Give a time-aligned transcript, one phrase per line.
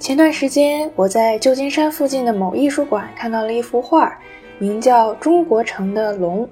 [0.00, 4.18] 前段时间，我在旧金山附近的某艺术馆看到了一幅画，
[4.58, 6.42] 名叫《中国城的龙》。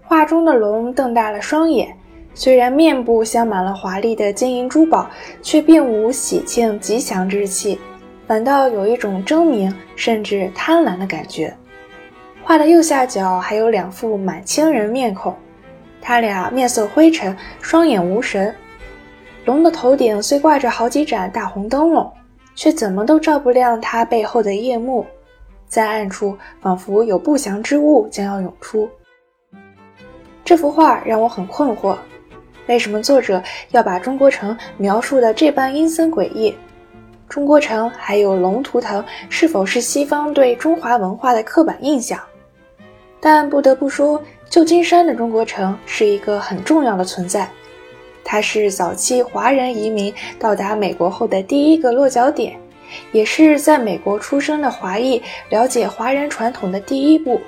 [0.00, 1.94] 画中的龙瞪大了双眼，
[2.32, 5.10] 虽然面部镶满了华丽的金银珠宝，
[5.42, 7.78] 却并无喜庆吉祥之气，
[8.26, 11.54] 反倒有一种狰狞甚至贪婪的感觉。
[12.42, 15.36] 画的右下角还有两副满清人面孔，
[16.00, 18.54] 他俩面色灰沉，双眼无神。
[19.44, 22.10] 龙的头顶虽挂着好几盏大红灯笼。
[22.60, 25.06] 却怎么都照不亮它背后的夜幕，
[25.66, 28.86] 在暗处仿佛有不祥之物将要涌出。
[30.44, 31.96] 这幅画让我很困惑：
[32.66, 36.54] 为什么作者要把中国城描述的这般阴森诡异？
[37.30, 42.20] 中国城还有龙图腾，是否是西方对中华文化的刻板印象？
[43.20, 47.48] 但不得不说，旧金山的中国城是一个很重要的存在。
[48.30, 52.56] 它是早期华人移民到达美国后的第一个落脚点，
[53.10, 57.40] 也是在美国出生的华裔了解华人传统的第一步。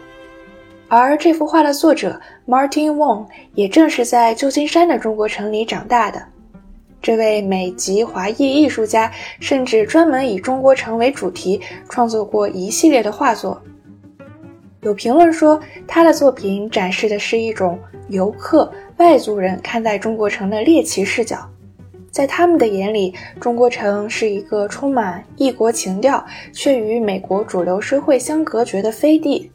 [0.88, 6.20] 而这幅画的作者 Martin Wong 也正是在旧金山的中国城里长大的。
[7.00, 13.62] 这位美籍华裔艺术家甚至专门以中国城为主题创作过一系列的画作。
[14.82, 18.70] 有评论说，他的作品展示的是一种游客。
[18.96, 21.48] 外族人看待中国城的猎奇视角，
[22.10, 29.50] 在他们的眼里，中国城是一个充满异国情调却与美国主流社会相隔绝的飞地。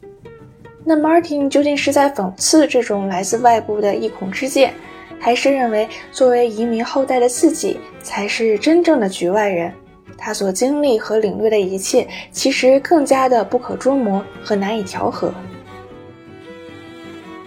[0.82, 4.72] 那 Martin 究竟是在讽刺这种来自外部的异孔之见，
[5.20, 9.70] 还是认为作为移民后代的自己才是真正的局外人？
[10.18, 15.32] 他所经历和领略的一切，其实更加的不可捉摸和难以调和。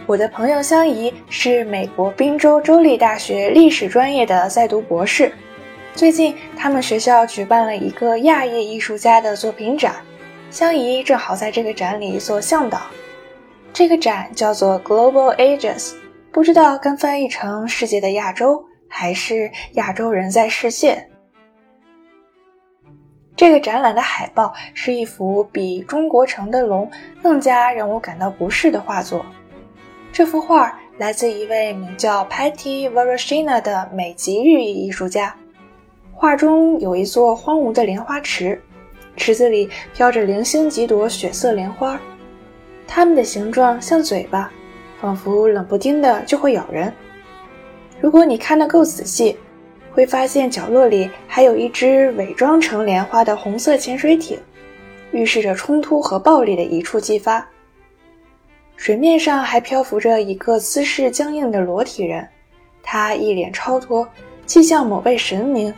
[0.08, 5.32] 我的朋友香怡是美国宾州州立大学历史专业的在读博士。
[5.94, 9.96] 最近，他们学校举办了一个亚裔艺术家的作品展，
[10.50, 12.82] 香怡正好在这个展里做向导。
[13.74, 15.94] 这个展叫做 Global Ages，
[16.32, 21.08] 不知道该翻译成“世界的亚洲”还是“亚洲人在世界”。
[23.42, 26.88] 这个展览的海报是一幅比中国城的龙
[27.24, 29.26] 更加让我感到不适的画作。
[30.14, 35.36] 这幅画来自一位名叫 Patty Varashina 的美籍日裔艺术家。
[36.14, 38.62] 画中有一座荒芜的莲花池，
[39.18, 42.00] 池子里飘着零星几朵血色莲花，
[42.86, 44.52] 它们的形状像嘴巴，
[45.02, 46.94] 仿佛冷不丁的就会咬人。
[48.00, 49.36] 如果你看得够仔细，
[49.94, 54.40] 会发现角落里还有一只伪装成莲花的红色潜水艇，
[55.12, 57.46] 预示着冲突和暴力的一触即发。
[58.78, 62.28] 水面上还漂浮着一个姿势僵硬的裸体人，
[62.82, 64.08] 他一脸超脱，
[64.46, 65.72] 既像某位神明，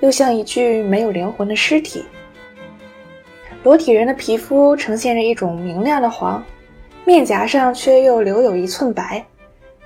[0.00, 2.04] 又像一具没有灵魂的尸体。
[3.62, 6.42] 裸体人的皮肤呈现着一种明亮的黄，
[7.04, 9.24] 面颊上却又留有一寸白，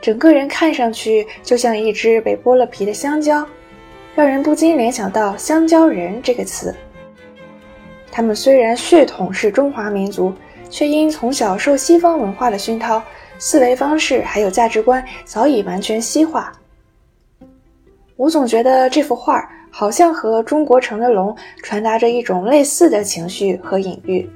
[0.01, 3.47] 整个人看上去就像一只被剥了皮的香蕉，
[4.15, 6.75] 让人不禁联想到“香蕉人”这个词。
[8.11, 10.33] 他们虽然血统是中华民族。
[10.73, 13.03] 却因从小受西方文化的熏陶，
[13.39, 16.51] 思维方式还有价值观早已完全西化。
[18.17, 24.27] 我总觉得这幅画好像和中国城的龙传达着一种类似的情绪和隐喻。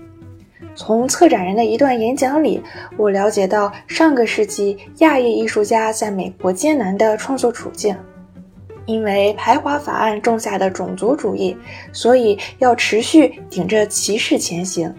[0.74, 2.62] 从策展人的一段演讲里，
[2.98, 7.96] 我了解到上个世纪亚裔艺术家在美国艰难的创作处境，
[8.86, 11.56] 因为排华法案种下的种族主义，
[11.92, 14.92] 所以要持续顶着歧视前行。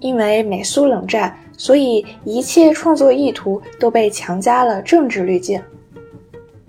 [0.00, 5.62] 因为美苏冷战，所以一切创作意图都被强加了政治滤镜。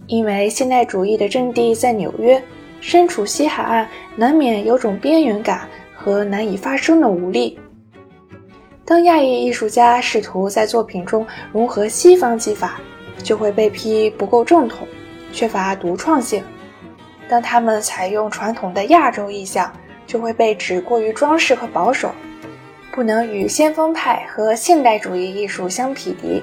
[0.07, 2.41] 因为现代主义的阵地在纽约，
[2.79, 7.57] 身处西海岸，难免有种边缘感和难以发声的无力。
[8.85, 12.79] 当亚裔艺术家试图在作品中融合西方技法，
[13.23, 14.87] 就会被批不够正统，
[15.35, 16.41] 缺乏独创性；
[17.27, 19.69] 当他们采用传统的亚洲意象，
[20.07, 22.09] 就会被指过于装饰和保守。
[22.91, 26.41] 不能与先锋派和现代主义艺术相匹敌，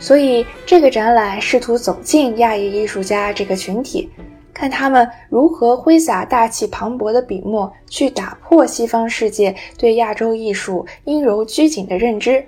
[0.00, 4.10] 所以这个展览试图走进亚裔艺术家这个群体，
[4.54, 12.42] 看他们如何挥洒大气磅礴的笔墨，去打破西方世界对亚洲艺术阴柔拘谨的认知，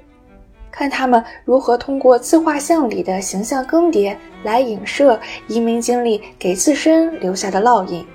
[0.70, 5.18] 看他们如何通过自画像里的形象更迭来影射
[5.48, 8.06] 移民经历给自身留下的烙印。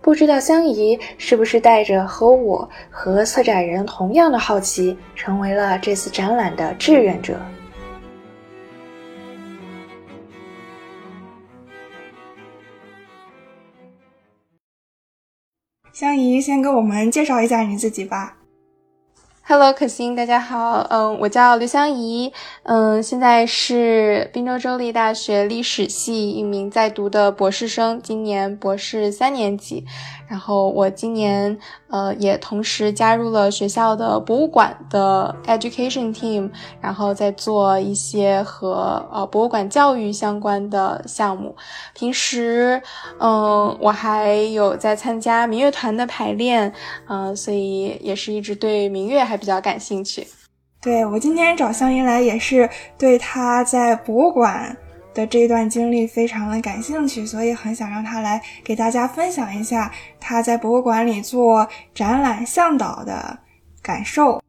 [0.00, 7.38] 不知道香姨是不是带着和我和策展人同样的好奇，成为了这次展览的志愿者。
[15.92, 18.37] 香怡，先给我们介绍一下你自己吧。
[19.50, 22.30] Hello，可心，大家好，嗯，我叫刘香怡，
[22.64, 29.86] 嗯，现在是滨州州立大学历史系一名在读的博士生，今年博士三年级。
[30.28, 31.58] 然后我今年
[31.88, 36.50] 呃也同时加入了学校的博物馆的 education team，
[36.82, 41.56] 然后在做一些和呃博物馆教育相关的项目。
[41.94, 42.82] 平时
[43.18, 46.70] 嗯我还有在参加民乐团的排练，
[47.08, 50.26] 嗯，所以也是一直对民乐还比较感兴趣。
[50.82, 52.68] 对我今天找香音来也是
[52.98, 54.76] 对他在博物馆。
[55.14, 63.36] 的这段经历非常的感兴趣，所以很想让他来给大家分享一下他在博物馆里做展览向导的
[63.82, 64.40] 感受。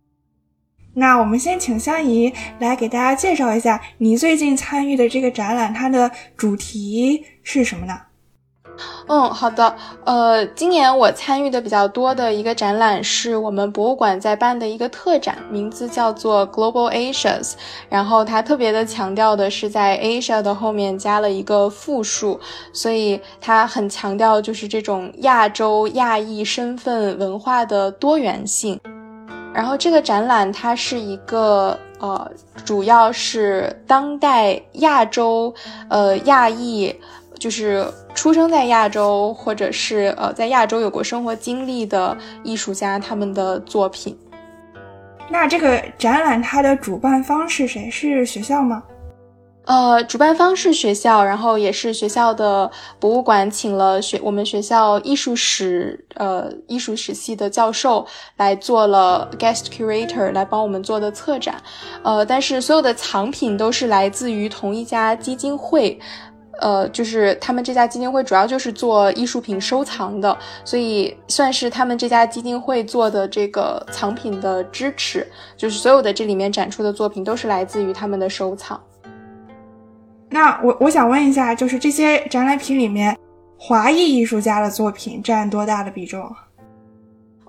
[0.94, 8.00] 那我们先请香姨来给大家介绍一下你最近参与的这个展览，它的主题是什么呢？
[9.08, 9.76] 嗯，好的。
[10.06, 17.54] 呃，今年我参与的比较多的一个展览是我们博物馆在办的一个特展，名字叫做 Global Asia's。
[17.90, 22.40] 然后它特别的强调的是在 Asia 的后面加了一个复数，
[22.72, 28.80] 所以它很强调就是这种亚洲亚裔身份文化的多元性。
[29.52, 32.32] 然后这个展览它是一个呃，
[32.64, 35.54] 主要是当代亚洲
[35.90, 36.96] 呃亚裔。
[37.40, 44.16] 就是出生在亚洲，或者是呃在亚洲有过生活经历的艺术家他们的作品。
[45.32, 47.90] 那这个展览它的主办方是谁？
[47.90, 48.84] 是学校吗？
[49.66, 52.70] 呃，主办方是学校，然后也是学校的
[53.00, 58.04] 博物馆请了学我们学校艺术史呃艺术史系的教授
[58.38, 61.62] 来做了 guest curator 来帮我们做的策展。
[62.02, 66.00] 呃，但是所有的藏品都是来自于同一家基金会。
[66.62, 75.28] 呃，就是他们这家基金会主要就是做艺术品收藏的，所以算是他们这家基金会做的这个藏品的支持。
[75.58, 78.80] 就是所有的这里面展出的作品都是来自于他们的收藏。
[80.30, 83.18] 那我我想问一下，就是这些展览品里面，
[83.58, 86.30] 华裔艺术家的作品占多大的比重？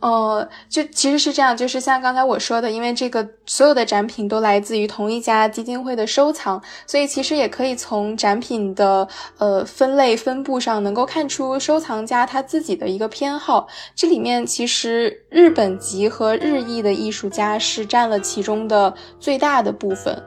[0.01, 9.07] 呃，就其实是这样，就是像刚才我说的，因为这个所有的展品都来自于同一家基金会的收藏，所以其实也可以从展品的
[9.39, 13.69] 呃分类分布上能够看出收藏家他自己的一个偏好。
[13.95, 20.23] 这里面其实日本籍和日裔的艺术家是占了其中的最大的部分。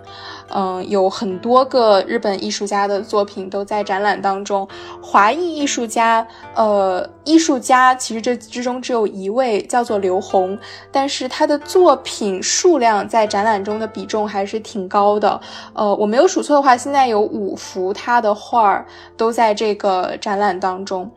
[0.50, 4.68] 嗯，有很多个日本艺术家的作品都在展览当中。
[5.02, 6.26] 华裔艺术家，
[6.56, 10.58] 呃，艺术家其实这之中只有一位叫做刘虹，
[10.92, 15.40] 但是他的作品数量在展览中的比重还是挺高的。
[15.74, 18.86] 呃，我没有数错的话，现在有五幅他的画儿
[19.18, 21.10] 都在这个展览当中。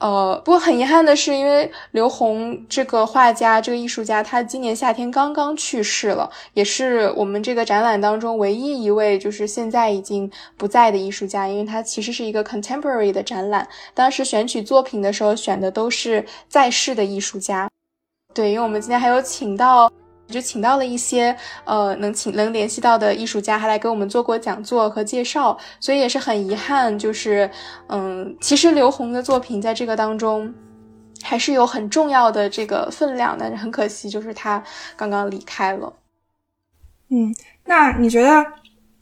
[0.00, 11.46] 呃，不过很遗憾的是，因为刘洪这个画家、这个艺术家，他今年夏天刚刚去世了，也是我们这个展览当中唯一一位就是现在已经不在的艺术家。
[11.46, 17.68] 因为他其实是一个 contemporary 的展览，当时选取作品的时候选的都是在世的艺术家。
[18.32, 19.92] 对，因为我们今天还有请到。
[20.30, 27.50] 就请到了一些呃能请能联系到的艺术家，还来给我们做过讲座和介绍，所以也是很遗憾，就是
[27.88, 30.52] 嗯，其实刘虹的作品在这个当中
[31.22, 34.62] 还是有很重要的这个分量的，很可惜就是他
[34.96, 35.92] 刚刚离开了。
[37.10, 38.44] 嗯，那你觉得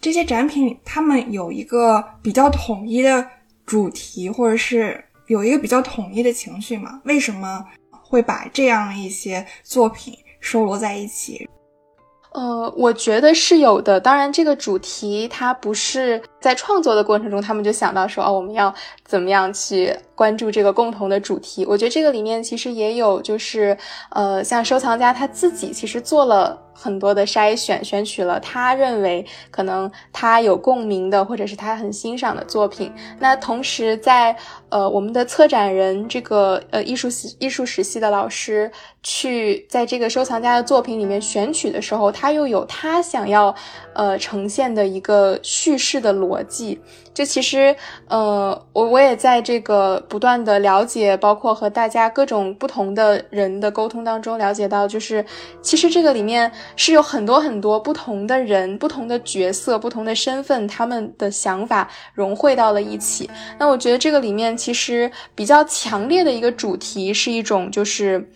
[0.00, 3.26] 这些展品他们有一个比较统一的
[3.67, 7.00] 主题，或者是有一个比较统一的情绪吗？
[7.05, 10.17] 为什么会把这样一些作品？
[10.40, 11.49] 收罗在一起，
[12.33, 14.00] 呃，我觉得是有的。
[14.00, 18.73] 当然，这个主题它不是在创作的过程中，他们就想到说，哦，我们要
[19.04, 21.64] 怎么样去关注这个共同的主题。
[21.66, 23.76] 我觉得这个里面其实也有，就是
[24.11, 26.64] 呃，像收藏家他自己其实做了。
[26.80, 32.92] 很多的筛选，选取了他认为可能他有共鸣的，或者是他很欣赏的作品。
[33.18, 34.37] 那同时，在
[34.68, 38.71] 呃我们的策展人这个呃艺术系艺术史系的老师
[39.02, 43.52] 去在这个收藏家的作品里面选取的时候，他又有他想要
[43.92, 46.78] 呃呈现的一个叙事的逻逻辑。
[47.14, 47.75] 就其实，
[48.06, 55.25] 呃，我我也在这个不断的了解，包括和大家各种不同的人的沟通当中了解到，就是
[55.62, 63.28] 其实这个里面是有很多很多不同的人、不同的角色、不同的身份，他们的想法融汇到了一起。
[63.58, 68.30] 那我觉得这个里面其实比较强烈的一个主题是一种就是。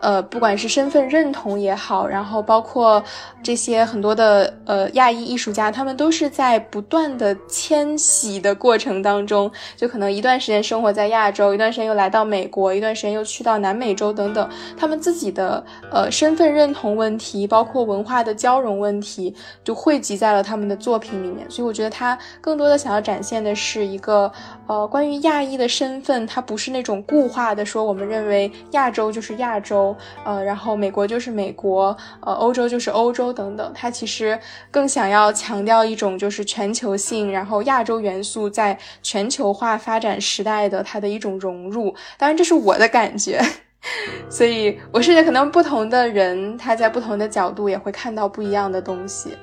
[0.00, 3.02] 呃，不管是身份认同也好，然后包括
[3.42, 19.34] 这些很多的呃亚裔艺术家，他们都是在不断的迁徙的过程当中，就可能一段时间生活在亚洲，一段时间又来到美国，一段时间又去到南美洲等等，他们自己的呃身份认同问题，包括文化的交融问题，
[19.64, 21.50] 就汇集在了他们的作品里面。
[21.50, 24.30] 所以我觉得他更多的想要展现的是一个
[24.66, 29.85] 呃关于亚裔的身份，它不是那种固化的说，我们认为亚洲就是亚洲。
[30.24, 34.38] 呃，然后美国就是美国，呃，欧洲就是欧洲等等，它其实
[34.70, 41.94] 更想要强调一种就是全球性，然后亚洲元素在全球化发展时代的它的一种融入。
[42.16, 43.40] 当然，这是我的感觉，
[44.30, 49.36] 所以我是觉得可能不同的人他在不同的角度也会看到不一样的东西。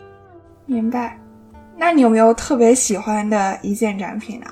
[0.66, 1.20] 明白？
[1.76, 4.48] 那你有没有特别喜欢的一件展品呢？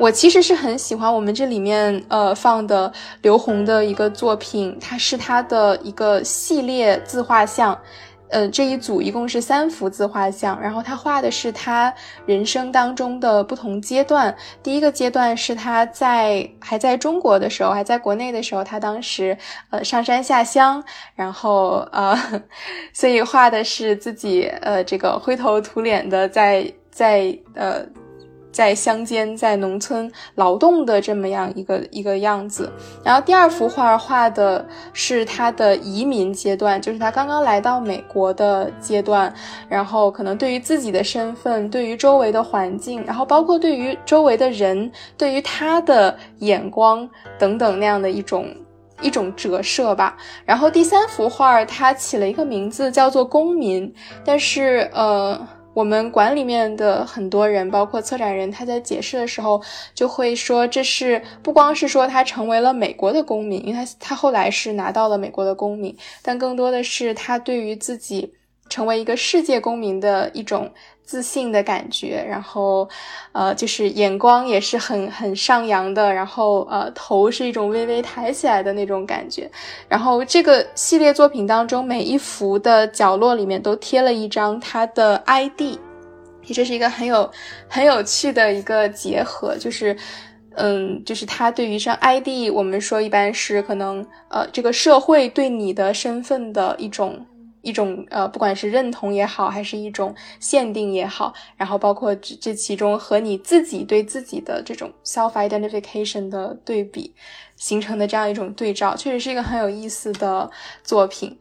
[0.00, 2.90] 我其实是很喜欢我们这里面呃放的
[3.20, 7.78] 刘虹的一个作品，它是他的一个系列自画像，
[8.30, 11.92] 呃这一组一共是三幅自画像，然后他画的是他
[12.24, 14.34] 人生当中的不同阶段。
[14.62, 19.36] 第一个阶段是他在还在中国的时候，还在国内的时候，他当时
[19.68, 20.82] 呃上山下乡，
[21.14, 22.18] 然后呃，
[22.94, 27.84] 所以画的是自己呃这个灰头土脸的在在呃。
[28.52, 32.70] 在乡间，在农村劳动的这么样一个一个样子。
[33.04, 39.32] 然后第二幅画画的是他的移民阶段，就是他刚刚来到美国的阶段。
[39.68, 48.48] 然后可能对于自己的身份，对于周围的环境，然后包括对于周围的人，对于他的眼光等等那样的一种
[49.00, 50.16] 一种折射吧。
[50.44, 53.88] 然后第三幅画，他起了一个名字叫做《公民》，
[54.24, 55.40] 但是呃。
[55.72, 59.62] 我们馆里面的很多人，包括策展人，他在解释的时候
[59.94, 68.34] 就会说，这是不光是说他成为了美国的公民，因为他他后来是拿到了美国的公民，但更多的是他对于自己
[68.70, 70.72] 成为一个世界公民的一种。
[71.02, 72.88] 自信的感觉，然后，
[73.32, 79.50] 呃，就是眼光也是很很上扬的，然后，呃，头是一种微微抬起来的那种感觉。
[79.88, 85.76] 然后这个系列作品当中，每一幅的角落里面都贴了一张他的 ID，
[86.46, 87.28] 这是一个很有
[87.66, 89.96] 很有趣的一个结合，就是，
[90.54, 97.26] 嗯，就是他对于上 ID，我们说一般是可能，呃，这个社会对你的身份的一种。
[97.62, 107.14] 一种呃，不管是认同也好，还是一种限定也好，然后包括这这其中和你自己对自己的这种 self identification 的对比
[107.56, 110.50] 形成的这样一种对照，确实是一个很有意思的
[110.82, 111.38] 作品。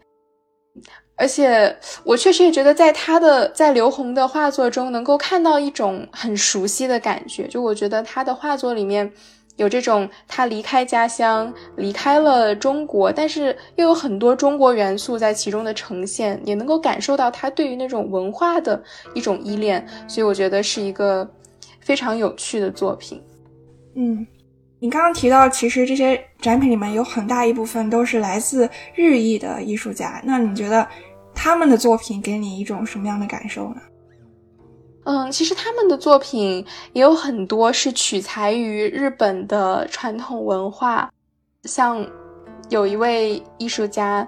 [1.15, 7.47] 而且我确实也觉得，在他的在刘虹的画作中，能够看到一种很熟悉的感觉。
[7.47, 9.11] 就我觉得他的画作里面。
[9.59, 18.81] 有这种他离开家乡，离开了中国，但是又有很多中国元素在其中的呈现，也能够感受到他对于那种文化的
[19.13, 21.29] 一种依恋，所以我觉得是一个
[21.81, 23.21] 非常有趣的作品。
[23.95, 24.25] 嗯，
[24.79, 30.87] 你刚刚提到，其实这些展品里面有很大一部分都是来自日裔的艺术家，那你觉得
[31.35, 33.81] 他们的作品给你一种什么样的感受呢？
[35.09, 36.63] 嗯，其实他们的作品
[36.93, 41.09] 也有很多是取材于日本的传统文化，
[41.63, 42.05] 像
[42.69, 44.27] 有一位艺术家，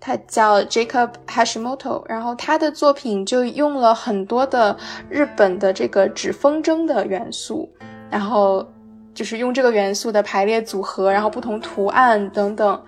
[0.00, 4.74] 他叫 Jacob Hashimoto，然后他的作品就用了很多的
[5.10, 7.68] 日本的这个纸风筝的元素，
[8.08, 8.66] 然后
[9.12, 12.82] 就是用这个元素的排列组合，然后不同图案等等。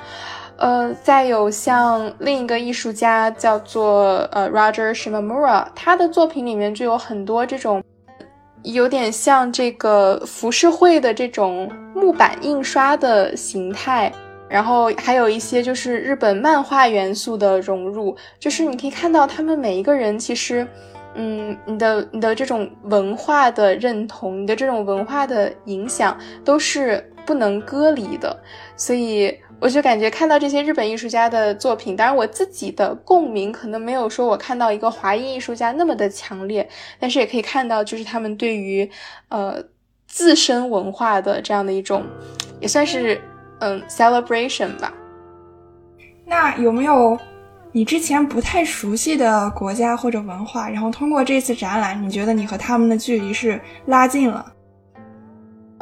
[0.57, 7.83] 呃，再有像另一个艺术家叫做呃 Roger Shimamura，他的作品里面就有很多这种
[8.63, 14.13] 有点像这个浮世绘的这种木板印刷的形态，
[14.49, 20.67] 然后还有一些就是日本漫画元素的融入，就是你可以看到他们每一个人其实，
[21.15, 28.41] 嗯，你的你的这种文化的认同，你的这种文化的影响都是不能割离的，
[28.77, 29.37] 所以。
[29.61, 36.69] 我就感觉看到这些日本艺术家的作品，当然我自己的共鸣可能没有说我看到一个华裔艺术家那么的强烈，
[36.99, 38.89] 但是也可以看到，就是他们对于
[39.31, 39.63] 呃
[40.07, 42.05] 自身文化的这样的一种，
[42.61, 43.19] 也算是
[43.61, 44.93] 嗯 celebration 吧。
[46.27, 47.19] 那有没有
[47.73, 54.54] 你之前不太熟悉的国家或者文化，然后通过这次展览，你觉得你和他们的距离是拉近了？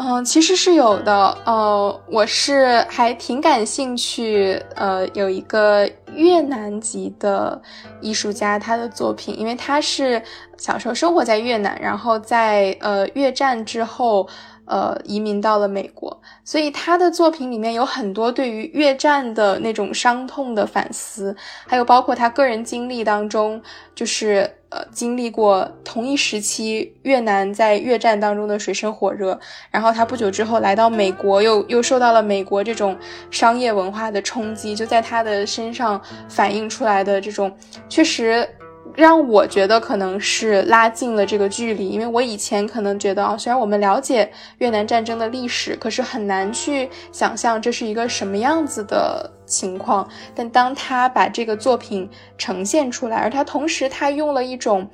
[0.05, 1.39] 嗯，其实是有的。
[1.45, 4.61] 呃，我是还挺感兴趣。
[4.75, 7.61] 呃，有一个越南籍的
[8.01, 10.21] 艺术家，他的作品，因为他是
[10.59, 14.29] 小时候生活在越南，然后在呃越战之后，
[14.65, 21.37] 呃，移民到了美国，所以他的作品里面有很多对于越战的那种伤痛的反思，
[21.69, 23.63] 还有包括他个人经历当中，
[23.95, 29.39] 就是呃经历过同一时期越南在越战当中的水深火热，
[29.71, 32.97] 然后他不久之后来到美国，又又受到了美国这种
[33.31, 37.55] 商业文化的冲击，就在他的身上反映出来的这种
[37.89, 38.49] 确实。
[38.95, 50.09] 让我觉得可能是拉近了这个距离，因为我以前可能觉得啊，虽然我们了解越南战争的历史，可是很难去想象这是一个什么样子的情况。
[50.35, 54.91] 但当他把这个作品呈现出来，而他同时他用了一种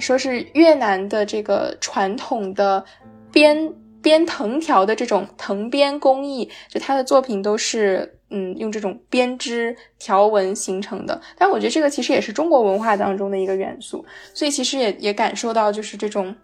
[0.00, 2.84] 说是越南的这个传统的
[3.30, 8.18] 编编藤条的这种藤编工艺，就他的作品都是。
[8.34, 16.34] 嗯，用这种编织条纹形成的，但我觉得这个其实也是中国文化当中的一个元素，所以其实也也感受到就是这种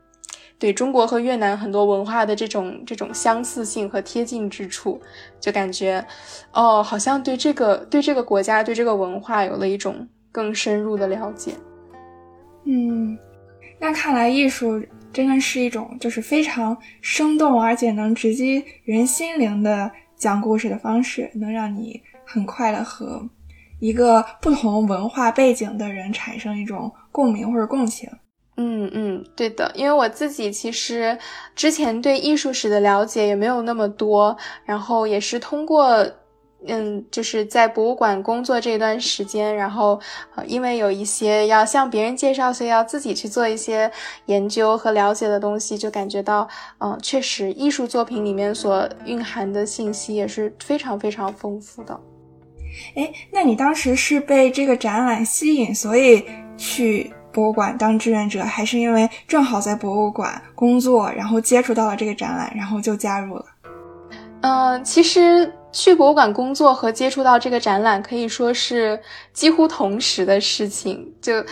[0.59, 5.01] 对中国和越南很多文化的这种这种相似性和贴近之处，
[5.41, 6.05] 就感觉
[6.53, 11.53] 哦，好像对这个对这个国家对这个文化有了一种更深入的了解。
[12.65, 13.17] 嗯，
[13.79, 19.91] 那看来艺术真的是一种就是非常生动而且能直击人心灵的。
[20.19, 23.25] 讲故事的方式能让你很快的和
[23.79, 28.11] 一个不同文化背景的人产生一种共鸣或者共情。
[28.59, 31.17] 嗯嗯，对的，因为我自己其实
[31.57, 34.37] 之前对艺术史的了解也没有那么多，
[34.67, 36.07] 然后也是通过。
[36.67, 39.97] 嗯，就是在博物馆工作这段时间，然后
[40.35, 43.89] 呃，因为有一些要向别人介绍，所以要自己去做一些
[44.27, 46.49] 研究和了解的东西，就感觉到，
[46.81, 52.01] 嗯，确实艺术作品里面所蕴含的信息也是非常非常丰富的。
[52.97, 56.25] 哎，那你当时是被这个展览吸引，所以
[56.57, 63.45] 去博物馆当志愿者，还是因为正好在博物馆工作，然后接触到了这个展览，然后就加入了？
[64.41, 65.53] 嗯，其实。
[65.71, 68.99] 去博物馆工作和接触到这个展览可以说是
[69.35, 71.45] 几乎同时的事情，就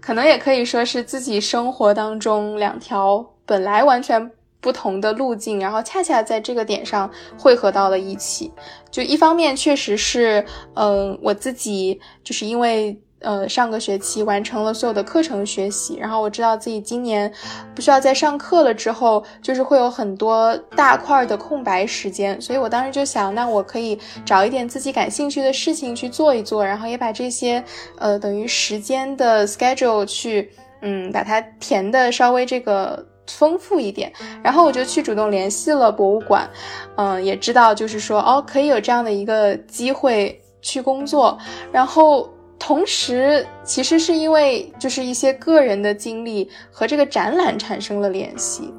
[0.00, 4.30] 可能也可以说是自己生活当中两条本来完全
[4.60, 8.52] 不同的路径，然后恰恰在这个点上汇合到了一起。
[8.92, 12.96] 就一方面确实是，嗯，我自己就是因为。
[13.24, 17.32] 呃，上个学期完成了所有的课程学习，然后我知道自己今年
[17.74, 27.64] 不需要再上课了，之后就是会有很多大块的空白时间，所以我当时就想，那我可以找一点自己感兴趣的事情去做一做，然后也把这些
[27.98, 30.50] 呃等于时间的 schedule 去
[30.82, 36.48] 嗯把它填的稍微这个丰富一点，然后我就去主动联系了博物馆，
[36.96, 41.38] 嗯，也知道就是说哦可以有这样的一个机会去工作，
[41.72, 42.28] 然后。
[42.58, 48.72] 同时，其实是因为就是一些个人的经历和这个展览产生了联系，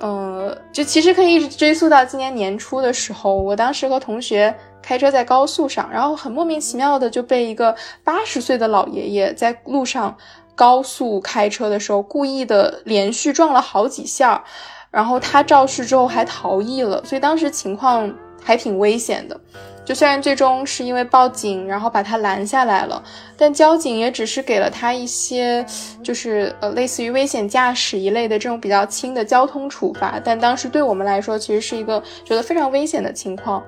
[0.00, 10.16] 嗯，就其实可以一直追溯到今年年初的时候，我当时和同学开车在高速上，然后很莫名其妙的就被一个八十岁的老爷爷在路上
[10.54, 14.42] 高速开车的时候故意的连续撞了好几下，
[14.90, 18.10] 然后他肇事之后还逃逸了，所以当时情况
[18.42, 19.38] 还挺危险的。
[19.86, 23.00] 就虽然最终是因为报警，然后把他拦下来了，
[23.36, 25.64] 但交警也只是给了他一些，
[26.02, 30.20] 就是呃类似于危险驾驶一类的这种比较轻的交通处罚。
[30.22, 33.62] 但当时对我们来说，其实是一个觉得非常危险的情况。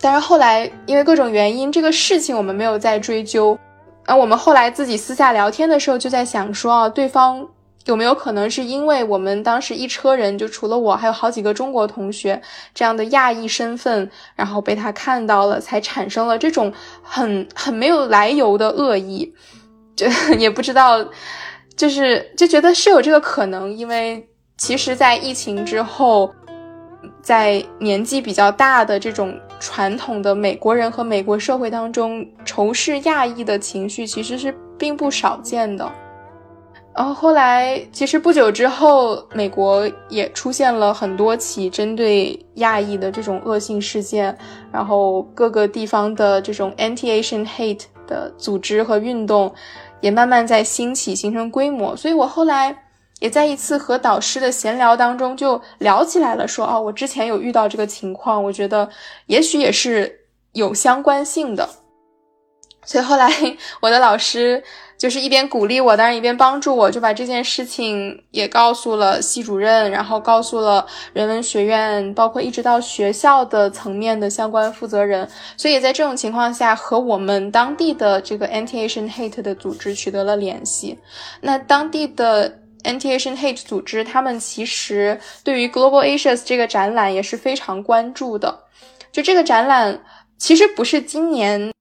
[0.00, 3.56] 但是后来因为各种原因，这个事情我们没有再追究。
[4.04, 7.46] 啊，我们后来自己私下聊天的时候就在想说啊，对方。
[7.86, 12.40] 有没有可能是因为我们当时一车人，就除了我，还有好几个中国同学
[12.74, 16.72] 这样的亚裔身份，然后被他看到了，才产生了这种
[17.02, 19.32] 很很没有来由的恶意，
[19.96, 20.06] 就
[20.38, 21.04] 也不知道，
[21.76, 26.32] 就是就觉得是有这个可能，因为其实，在疫情之后，
[27.22, 35.88] 在年纪比较大的这种传统的美国人和美国社会当中，仇视亚裔的情绪其实是并不少见的。
[36.96, 44.34] 然后后来，其实不久之后，美国也出现了很多起针对亚裔的这种恶性事件，
[44.72, 49.54] 然后各个地方的这种 anti-Asian hate 的组织和运动
[50.00, 51.94] 也慢慢在兴起，形成规模。
[51.94, 52.74] 所以我后来
[53.20, 58.88] 也在一次和导师的闲聊当中就聊起来了，说哦，我之前有遇到这个情况，我觉得
[59.26, 60.20] 也许也是
[60.52, 61.68] 有相关性的。
[62.86, 63.30] 所以后来
[63.82, 64.64] 我的老师。
[64.98, 75.28] 就是一边鼓励我，当然一边帮助我，就把这件事情也告诉了系主任，然后告诉了人文学院，包括一直到学校的层面的相关负责人。
[75.56, 80.98] 所以在这种情况下，和我们当地的这个 Anti-Asian Hate 的组织取得了联系。
[81.40, 82.50] 那当地的
[82.84, 88.60] Anti-Asian Hate 组织，他们其实对于 Global Asians 这个展览也是非常关注的。
[89.12, 90.00] 就这个展览，
[90.38, 91.72] 其实不是今年，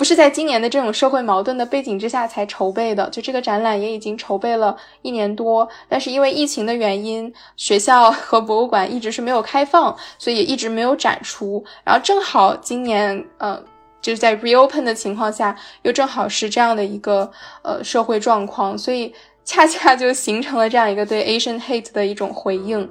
[0.00, 3.06] 不是在今年的这种社会矛盾的背景之下才筹备的。
[3.10, 11.62] 就这个展览也已经筹备了一年多，但是因为疫情的原因，学校和博物馆一直是没有开放，所以也一直没有展出。
[11.84, 13.62] 然后正好今年，呃。
[14.00, 19.12] 就是在 reopen 的情况下，又正好是这样的一个呃社会状况，所以
[19.44, 22.88] 恰恰就形成了这样一个对 Asian hate 的一种回应。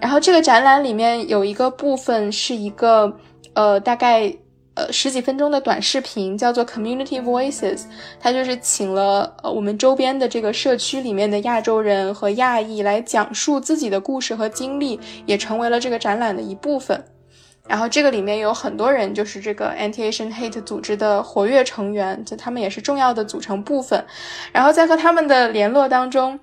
[0.00, 3.12] 然后这个展览里面有一个部分是一个
[3.54, 4.32] 呃大概
[4.76, 7.82] 呃十几分钟的短视频，叫做 Community Voices，
[8.20, 17.02] 它就是请了呃我们周边的这个社区里面的亚洲人和亚裔来讲述自己的故事和经历，也成为了这个展览的一部分。
[17.68, 24.04] 然后这个里面有很多人，就是这个 Anti-Asian Hate 组织的活跃成员，就他们也是重要的组成部分。
[24.52, 26.38] 然后在和他们的联络当中，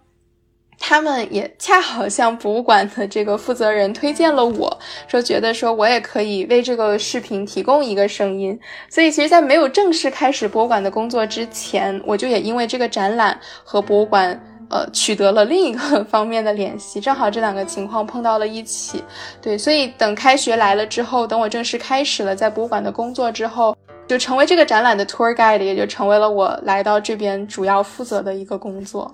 [0.80, 8.60] 他们也恰好向博物馆的这个负责人推荐了我，说觉得说我也可以为这个视频提供一个声音。
[8.90, 14.42] 所以其实，在没有正式开始博物馆的工作之前，我就也因为这个展览和博物馆。
[14.70, 19.04] 呃，取得了另一个方面的联系，正好这两个情况碰到了一起，
[19.40, 29.14] 对，所以等开学来了之后，等我正式开始了在博物馆的工作之后，就成为这个展览的 tour guide，也就成为了我来到这边主要负责的一个工作。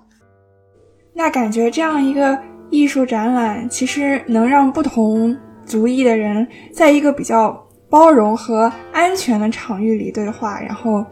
[1.13, 2.38] 那感觉这样一个
[2.69, 11.06] 艺术展览，其实能让不同族裔的人在一个比较包容和安全的场域里对话，然后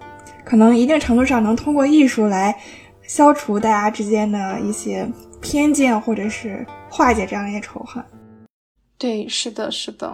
[0.43, 2.55] 可能一定程度上能通过艺术来。
[3.03, 8.03] 消除大家之间的一些偏见，或者是化解这样一些仇恨。
[8.97, 10.13] 对，是的，是的。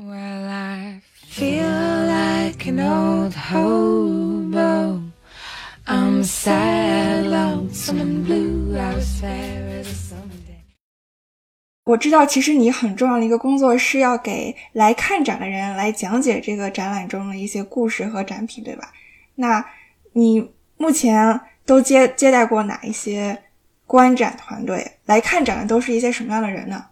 [11.86, 18.91] 我知道，其实你很重要的一个工作是要给来看展的人来讲解这个展览中的一些故事和展品，对吧？
[19.36, 19.65] 那
[20.13, 21.39] 你目前？
[21.65, 23.41] 都接接待过哪一些
[23.88, 24.86] 观展团队？
[25.06, 26.88] 来看展的都是一些什么样的人呢？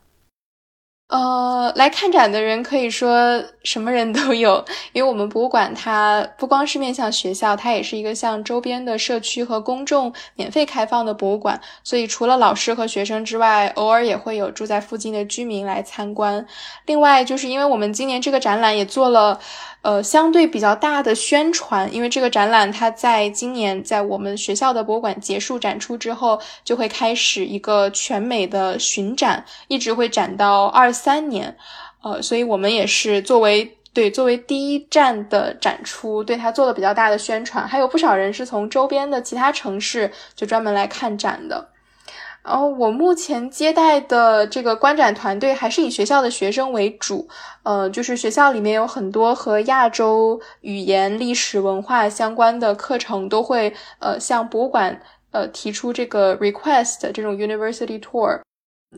[1.12, 11.60] 呃，来看展的人可以说什么人都有，因为我们博物馆它不光是面向学校，它也是一个向周边的社区和公众免费开放的博物馆。
[11.84, 16.48] 所以除了老师和学生之外，偶尔也会有住在附近的居民来参观。
[16.86, 19.38] 另外，就是因为我们今年这个展览也做了。
[19.82, 31.58] 呃，相对比较大的宣传，因为这个展览它在今年在我们学校的博物馆结束展出之后，就会开始一个全美的巡展，一直会展到二三年。
[32.04, 41.71] 呃，所以我们也是作为对作为第一站的展出，对它做了比较大的宣传，还有不少人是从周边的其他城市就专门来看展的。
[42.44, 47.28] 然后我目前接待的这个观展团队还是以学校的学生为主，
[47.64, 55.00] 呃，就是学校里面有很多和亚洲语言、历史文化相关的课程，都会呃向博物馆
[55.32, 58.40] 呃提出这个 request 这种 university tour，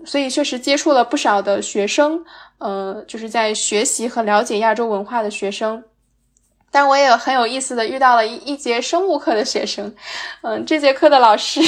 [0.05, 2.23] 所以确实接触了不少的学生，
[2.59, 5.83] 呃，就是在学习和了解亚洲文化的学生。
[6.73, 9.93] 但我也很有意思的遇到了一一节生物课的学生，
[10.41, 11.61] 嗯，这节课的老师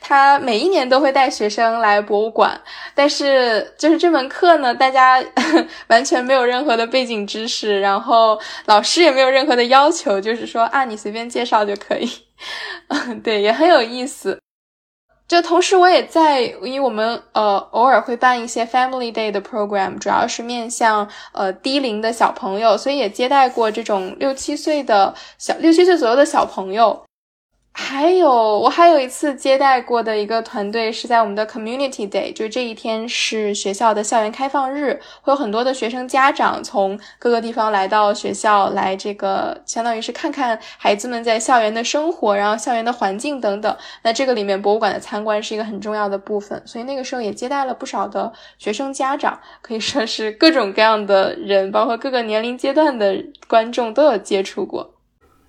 [0.00, 2.58] 他每一年都会带学生来博物馆，
[2.94, 5.20] 但是就是这门课呢，大家
[5.88, 12.08] 完全没有任何的背景知识，然后老师也没有任何的要求，就是说啊，你随便介绍就可以，
[12.86, 14.38] 嗯， 对，也很有意思。
[15.26, 27.02] 就同时，我也在，因为我们呃偶尔会办一些 Family Day 的 program，主要是面向呃低龄的小朋友，所以也接待过这种六七岁的小六七岁左右的小朋友。
[27.76, 43.76] 还有，我还有一次接待过的一个团队是在我们的 Community Day，就这一天是学校的校园开放日，会有很多的学生家长从各个地方来到学校来，这个相当于是看看孩子们在校园的生活，然后校园的环境等等。
[44.02, 53.16] 那这个里面博物馆的参观是一个很重要的部分，所以那个时候也接待了不少的学生家长，可以说是各种各样的人，包括各个年龄阶段的
[53.48, 54.94] 观众都有接触过。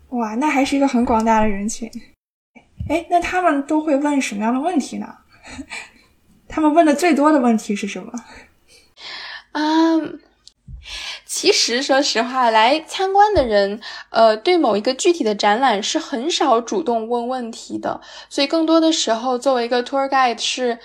[0.09, 1.89] 哇，那还是一个很广大的人群。
[2.87, 5.07] 哎，那他们都会问什么样的问题呢？
[6.47, 8.13] 他们问的最多的问题是什么？
[9.53, 10.19] 嗯，
[11.25, 20.77] 其实说实话，来参观的人，呃，对某一个具体的展览是很少主动问问题的，所以更多的时候，作为一个 tour guide 是，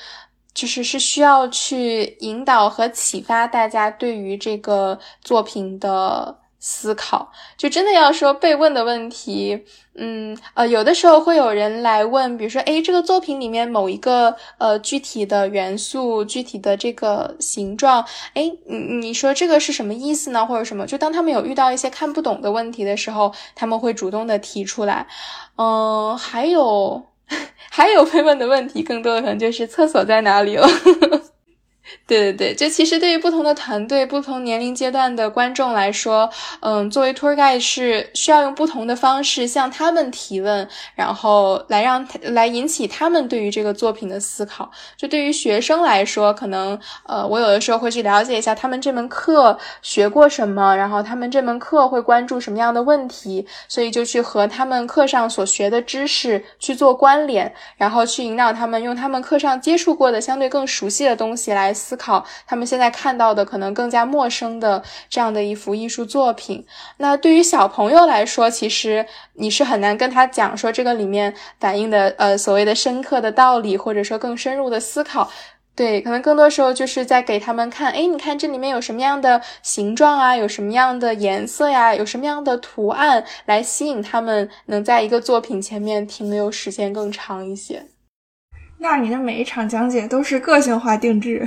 [0.55, 6.40] 就是是需要去引导和启发大家对于这个作品的。
[6.61, 7.33] 思考。
[7.57, 9.65] 就真的要说被问的问题。
[9.97, 20.47] 嗯，呃，有的时候会有人来问，比如说，诶，这个作品里面某一个呃具体的元素、具体的这个形状，诶，你你说这个是什么意思呢？
[20.47, 20.87] 或者什么？
[20.87, 25.07] 就当他们有遇到一些看不懂的问题的时候，他们会主动的提出来。
[25.57, 27.03] 嗯，还有
[27.71, 30.67] 还有被问的问题，更多的可能就是厕所在哪里了。
[32.07, 36.29] 对对对，就其实对于不同的团队、不同年龄阶段的观众来说，
[36.61, 44.71] 嗯，作为 tour guide 是需要用不同的方式向他们提问，然后来让他来引起他们对于这个作品的思考。
[44.97, 61.73] 就对于学生来说，可能呃，我有的时候会去了解一下他们这门课学过什么，然后他们这门课会关注什么样的问题，所以就去和他们课上所学的知识去做关联，然后去引导他们用他们课上接触过的相对更熟悉的东西来。
[61.81, 66.67] 思考他们现在看到的可能更加陌生的这样的一幅艺术作品。
[66.99, 75.31] 那对于小朋友来说，其实你是很难跟他讲说这个里面反映的呃所谓的深刻的道理，或者说更深入的思考。
[75.77, 87.87] 对，可能更多时候就是在给他们看，哎，你看这里面有什么样的形状啊，有什么样的颜色呀，有什么样的图案，来吸引他们能在一个作品前面停留时间更长一些。
[88.83, 91.47] 那你的每一场讲解都是个性化定制，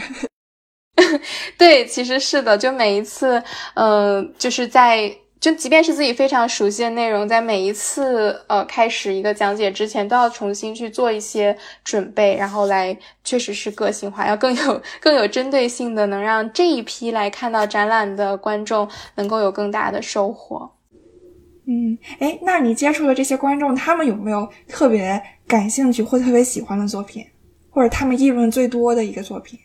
[1.57, 3.41] 对，其实是的，就每一次，
[3.73, 20.69] 嗯，就是在就即便是自己非常熟悉的内容，在每一次呃开始一个讲解之前，都要重新去做一些准备，然后来确实是个性化，要更有更有针对性的，能让这一批来看到展览的观众能够有更大的收获。
[21.65, 27.25] 嗯，哎，那你接触的这些观众，他们有没有特别感兴趣或特别喜欢的作品，
[27.69, 29.59] 或者他们议论最多的一个作品？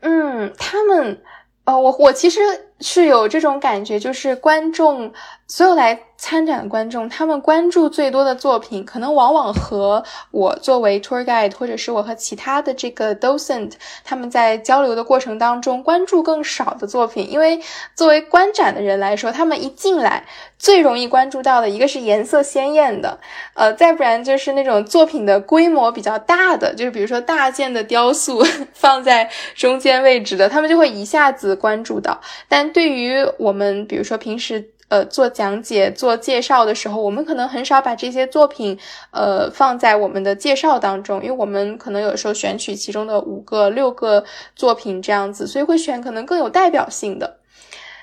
[0.00, 1.22] 嗯，他们，
[1.64, 2.40] 呃，我我其实
[2.80, 5.12] 是有这种感觉，就是观众
[5.46, 6.00] 所有来。
[6.22, 13.72] 参展观众他们关注最多的作品，可能往往和我作为 tour guide，或者是我和其他的这个 docent，
[14.04, 17.32] 他们在交流的过程当中关注更少的作品。
[17.32, 17.58] 因为
[17.94, 20.24] 作为观展的人来说，他们一进来
[20.58, 23.18] 最容易关注到的一个是颜色鲜艳的，
[23.54, 32.20] 呃，再不然就是那种作品的规模比较大的，就是比如说大件的雕塑 放在中间位置的，他们就会一下子关注到。
[32.46, 34.70] 但对于我们，比如说平时。
[34.90, 38.76] 呃，做讲解、做介绍的时候，我们可能很少把这些作品，
[39.12, 44.24] 呃，放在我们的介绍当中，因为我们可能有时候选取其中的五个、六个
[44.56, 47.39] 作品这样子，所以会选可能更有代表性的。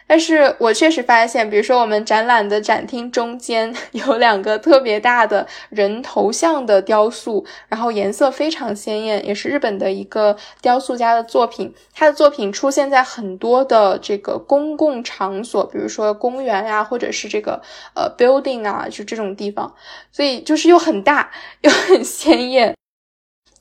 [0.07, 11.73] 但是我确实发现，比如说我们展览的展厅中间 有两个特别大的人头像的雕塑，然后颜色非常鲜艳，也是日本的一个雕塑家的作品。
[11.93, 17.61] 他的作品出现在很多的这个公共场所，比如说公园呀，或者是这个
[17.93, 19.75] 呃 building 啊，就这种地方，
[20.11, 21.29] 所以就是又很大
[21.61, 22.73] 又很鲜艳。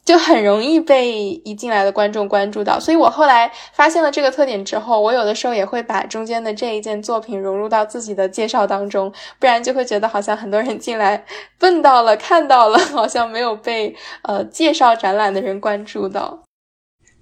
[0.07, 1.11] 就很容易被
[1.45, 11.25] 一进来的观众关注到，所以我后来发现了这个特点之后，我有的时候也会把中间的这一件作品融入到自己的介绍当中，不然就会觉得好像很多人进来
[11.59, 16.45] 问到了、看到了， 好像没有被呃介绍展览的人关注到。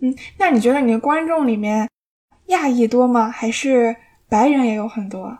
[0.02, 1.88] 嗯，那你觉得你的观众里面
[2.48, 3.30] 亚裔多吗？
[3.30, 3.96] 还是
[4.28, 5.38] 白人也有很多？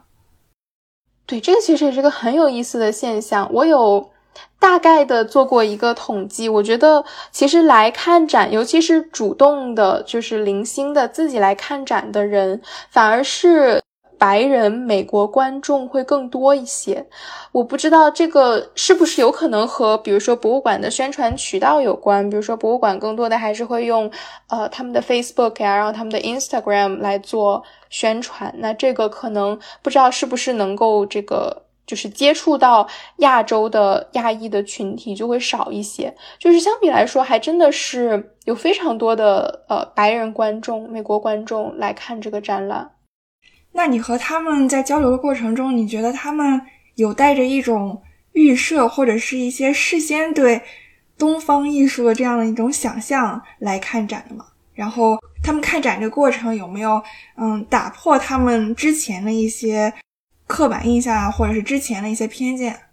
[1.27, 4.14] 对，这个其实也是个很有意思的现象，我有。
[4.59, 13.83] 大概的做过一个统计，我觉得其实来看展，尤其是主动的，就是零星的自己来看展的人，反而是
[14.17, 17.07] 白人美国观众会更多一些。
[17.53, 24.11] 我不知道这个是不是有可能和，比如说博物馆的宣传渠道有关，比如说博物馆更多的还是会用
[24.49, 28.55] 呃他们的 Facebook 呀，然后他们的 Instagram 来做宣传。
[28.59, 31.65] 那这个可能不知道是不是能够这个。
[31.87, 42.91] 就是接触到亚洲的亚裔的群体就会少一些，就是相比来说，还真的是有非常多的呃白人观众、美国观众来看这个展览。
[43.73, 46.61] 那你和他们在交流的过程中，你觉得他们
[46.95, 50.63] 有带着一种预设或者是一些事先对
[51.19, 54.47] 东方艺术的这样的一种想象来看展的吗？
[54.73, 57.03] 然后他们看展这个过程有没有
[57.37, 59.93] 嗯打破他们之前的一些？
[60.47, 62.89] 刻板印象啊，或者是之前的一些偏见。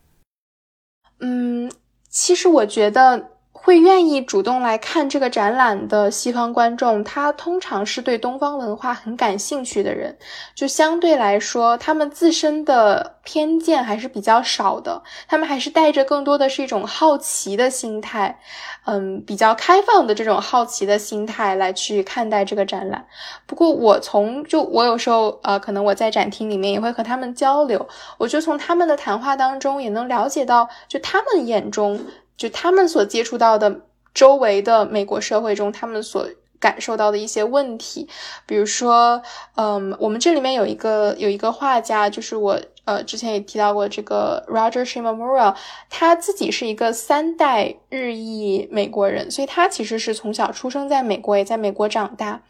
[1.19, 1.71] 嗯，
[2.09, 10.17] 其实我觉得会愿意主动来看这个展览的西方观众，他通常是对东方文化很感兴趣的人，
[10.55, 18.39] 就相对来说，他们自身的偏见还是比较少的，他们还是带着更多的是一种好奇的心态，
[18.85, 23.05] 嗯，比较开放的这种好奇的心态来去看待这个展览。
[23.45, 31.99] 不过，我从就我有时候呃，可能我在展厅里面也会和他们交流，我就从他们的谈话当中也能了解到，就他们眼中。
[32.37, 33.81] 就他们所接触到的
[34.13, 36.27] 周围的美国社会中，他们所
[36.59, 38.07] 感受到的一些问题，
[38.45, 39.21] 比如说，
[39.55, 45.55] 嗯，我们这里面有一个有一个画家，就是我呃之前也提到过这个 Roger Shimomura，
[45.89, 52.43] 他自己是一个三代日裔美国人，所以他其实是从小出生在美国，也在美国长大，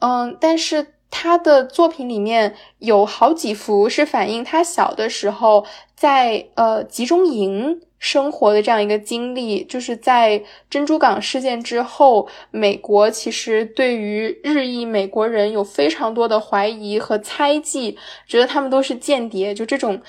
[0.00, 7.80] 嗯，但是他的作品里面有好几幅是反映他小的时候在呃集中营。
[7.98, 19.54] 生活的这样一个经历，就是在珍珠港事件之后，美国其实对于日裔美国人有非常多的怀疑和猜忌，觉得他们都是间谍。
[19.54, 20.00] 就这种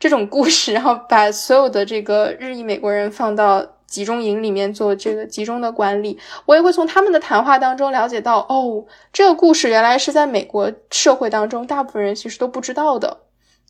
[0.00, 6.18] 这种故事，然后把所有的这个日裔美国人放到集中营里面做这个集中的管理。
[6.46, 13.18] 我也会从他们的谈话当中了解到，哦，这个故事原来是在美国社会当中，大部分人其实都不知道的，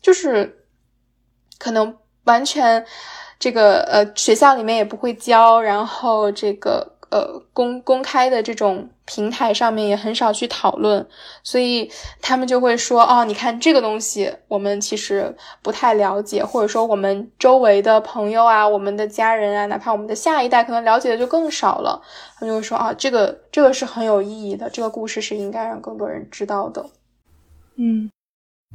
[0.01, 0.65] 就是
[1.59, 2.85] 可能完全。
[3.45, 11.05] 这个呃，学校里面也不会教，然后这个呃公公开的这种平台上面也很少去讨论，
[11.43, 11.87] 所以
[12.23, 15.31] 他们就会说哦，你看这个东西，我们其实
[15.61, 22.01] 不太了解，或者说我们周围的朋友啊，我们的家人啊，哪怕我们的下一代可能了解的就更少了，
[22.39, 26.83] 他们就会说啊，这个这个是很有意义的，这个故事是应该让更多人知道的。
[27.77, 28.09] 嗯，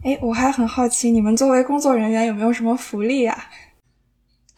[0.04, 3.36] 哎，我还很好奇，你们作为工作人员有没有什么福利呀？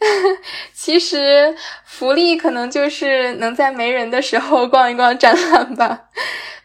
[0.73, 6.01] 其实福利可能就是能在没人的时候逛一逛展览吧。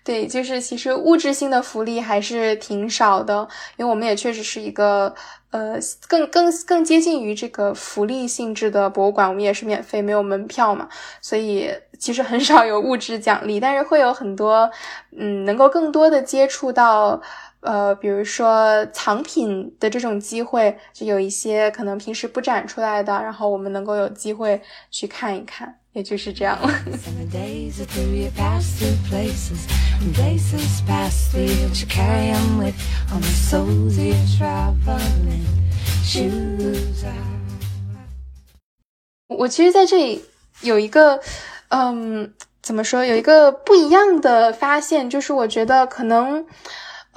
[0.05, 3.47] 对，就是其实物质性的福利还是挺少的，
[3.77, 5.15] 因为我们也确实是一个
[5.51, 5.77] 呃
[6.09, 10.89] 更更更接近于这个福利性质的博物馆，我们也是免费，没有门票嘛，
[11.21, 14.71] 所以其实很少有物质奖励，但是会有很多
[15.15, 17.21] 嗯能够更多的接触到。
[17.61, 26.71] 呃，比如说藏品的这种机会，就有一些可能平时不展出来的，然后我们能够有机会去看一看，也就是这样了。
[39.37, 40.25] 我其实在这里
[40.63, 41.21] 有一个，
[41.71, 46.47] 嗯，怎么说，有一个不一样的发现，就是我觉得可能。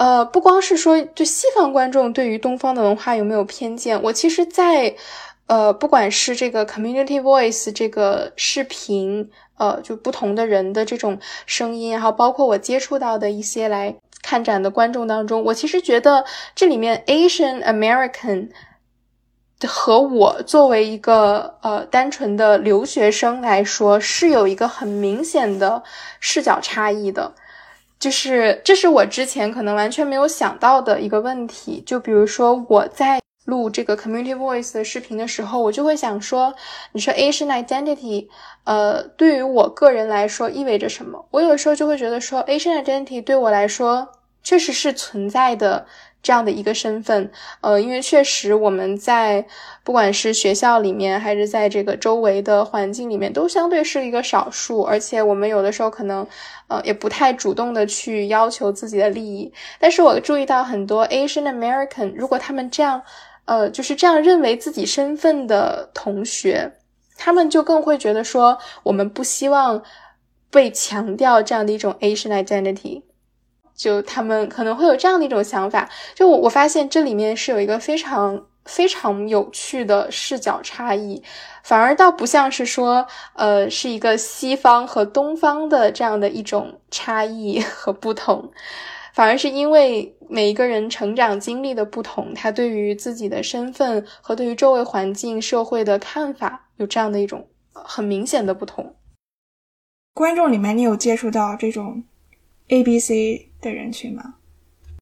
[0.02, 4.02] 呃，不光是说，就西方观众对于东方的文化有没有偏见？
[4.02, 4.96] 我其实，在
[5.46, 16.24] 呃，不管是这个 Community Voice 这个视频，呃，就不同的人的这种声音，然后包括我接触到的一些来看展的观众当中，我其实觉得
[16.56, 18.48] 这里面 Asian American
[19.64, 25.84] 和我作为一个呃单纯的留学生来说，是有一个很明显的
[26.18, 27.34] 视角差异的。
[28.02, 31.80] 就是这是我之前可能完全没有想到的一个问题。
[31.86, 36.52] 就比如说我在录这个 Community Voice 的视频的时候，我就会想说，
[36.90, 38.26] 你说 Asian Identity，
[38.64, 41.24] 呃，对于我个人来说意味着什么？
[41.30, 44.08] 我有时候就会觉得说，Asian Identity 对我来说
[44.42, 45.86] 确实是存在的。
[46.22, 47.30] 这样的一个身份，
[47.60, 49.44] 呃，因为确实我们在
[49.82, 56.24] 不管是学校里面，还是在这个周围的环境里面，都相对是一个少数，而且我们有的时候可能，
[56.68, 59.52] 呃，也不太主动的去要求自己的利益。
[59.80, 63.02] 但是我注意到很多 Asian American，如果他们这样，
[63.46, 66.72] 呃，就是这样认为自己身份的同学，
[67.16, 69.82] 他们就更会觉得说，我们不希望
[70.52, 73.02] 被强调这样的一种 Asian identity。
[73.82, 81.20] 就他们可能会有这样的一种想法，就我我发现这里面是有一个非常非常有趣的视角差异，
[81.64, 88.52] 反而倒不像是说，呃，是一个西方和东方的这样的一种差异 和不同，
[89.12, 98.94] 反而是因为每一个人成长经历的不同，他对于自己的身份和对于周围环境、社会的看法有这样的一种很明显的不同。
[100.14, 102.04] 观众里面，你有接触到这种
[102.68, 103.50] A、B、C？
[103.60, 104.34] 的人群吗？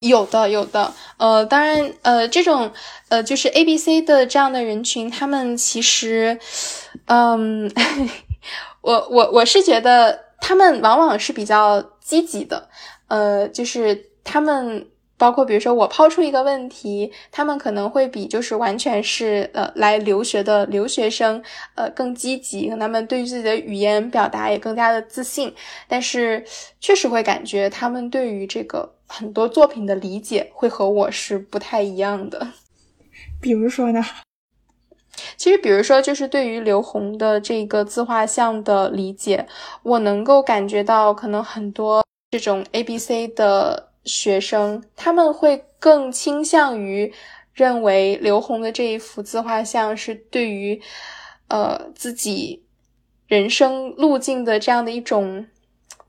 [0.01, 0.93] 有的，有的。
[1.17, 2.71] 呃，当然，呃，这种
[3.09, 6.39] 呃，就是 A、B、C 的这样的人群，他们其实，
[7.05, 7.71] 嗯，
[8.81, 12.69] 我我我是觉得他们往往是比较积极的，
[13.07, 14.87] 呃，就是他们
[15.21, 21.39] 包括比如说我抛出一个问题，他们可能会比就是完全是呃来留学的留学生
[21.75, 25.53] 呃更积极，他们对于自己的语言表达也更加的自信。
[25.87, 26.43] 但是
[26.79, 32.47] 确实会感觉他们对于这个很多作品的理解会和我是不太一样的。
[33.39, 34.03] 比如说呢？
[35.37, 39.45] 其实，比如说，就是对于刘洪的这个自画像的理解，
[39.83, 47.13] 我能够感觉到，可能很多这种 A B C 的学生，他们会更倾向于
[47.53, 50.81] 认为刘虹的这一幅自画像是对于
[51.47, 52.63] 呃自己
[53.27, 55.45] 人生路径的这样的一种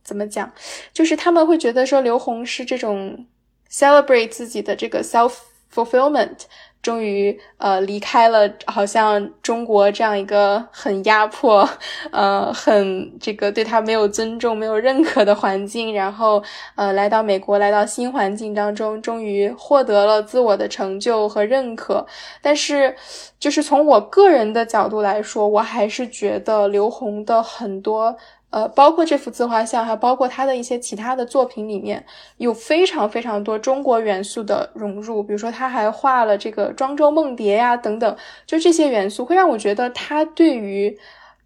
[0.03, 0.53] 怎么讲，
[0.93, 3.27] 就是他们会觉得说刘虹是这种
[3.71, 5.35] celebrate 自己的这个 self
[5.73, 6.47] fulfillment。
[6.83, 11.67] 终于，呃，离开了好像中国这样一个很压迫，
[12.11, 16.43] 呃，很这个对他没有尊重、没有认可的环境，然后，
[16.75, 22.05] 呃，来到美国，来到新环境当中，终于获得了自我的成就和认可。
[22.41, 22.97] 但是，
[23.39, 28.17] 就是从我个人的角度来说，我还是觉得刘洪的很多。
[28.53, 32.05] 呃，包括这幅自画像，还包括他的一些其他的作品里面，
[32.37, 35.23] 有非常非常多中国元素的融入。
[35.23, 40.99] 比如说，他还画了这个庄周梦蝶呀，等等，就这些元素会让我觉得他对于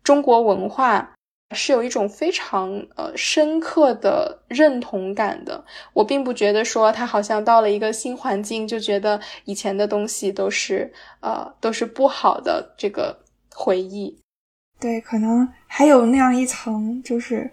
[0.03, 1.13] 中国文化
[1.55, 5.65] 是有一种非常呃深刻的认同感的。
[5.93, 13.17] 我并不觉得说他好像到了一个新环境，就觉得以前的东西都是呃都是不好的这个
[13.55, 14.19] 回忆。
[14.79, 17.51] 对，可能还有那样一层，就是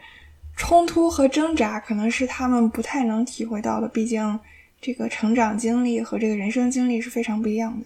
[0.55, 3.88] 冲突和挣扎，可能是他们不太能体会到的。
[3.88, 4.39] 毕竟，
[4.82, 7.86] 这个成长经历和这个人生经历是非常不一样的。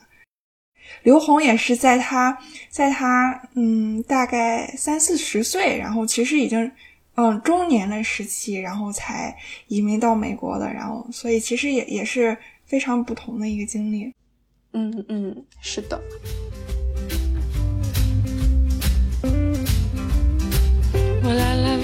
[1.03, 2.37] 刘洪也是在他，
[2.69, 6.71] 在他嗯大概三四十岁，然后其实已经
[7.15, 9.35] 嗯中年的时期，然后才
[9.67, 10.71] 移民到美国的。
[10.71, 12.35] 然后，所以其实也也是
[12.65, 14.13] 非常不同的一个经历。
[14.73, 16.01] 嗯嗯，是的。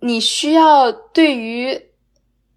[0.00, 1.80] 你需要对于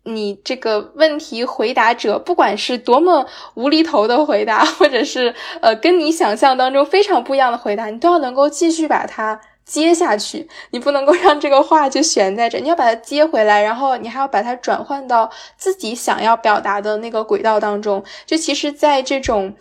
[0.04, 3.26] 你这个问题回答者，不管是多么
[3.56, 10.48] 无厘头的回答，或者是呃跟你想象当中非常不一样的回答，你都要能够继续把它接下去。
[10.72, 18.04] 你不能够让这个话就悬在这，你要把它接回来，然后你还要把它转换到自己想要表达的那个轨道当中。
[18.26, 19.56] 就其实，在这种。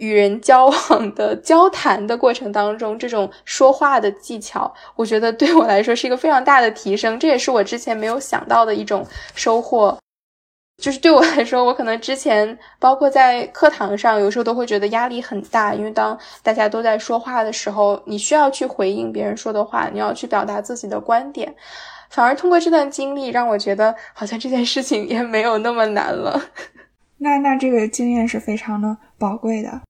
[0.00, 7.20] 与人交往的交谈的过程当中，这种说话的技巧，我觉得对我来说是一个非常大的提升。
[7.20, 9.96] 这也是我之前没有想到的一种收获。
[10.82, 21.54] 就是对我来说，我可能之前包括在课堂上，有时候都会觉得压力很大，因为当大家都在说话的时候，你需要去回应别人说的话，你要去表达自己的观点。
[22.08, 26.40] 反而通过这段经历，让我觉得好像这件事情也没有那么难了。
[27.22, 29.82] 那那这个经验是非常的宝贵的。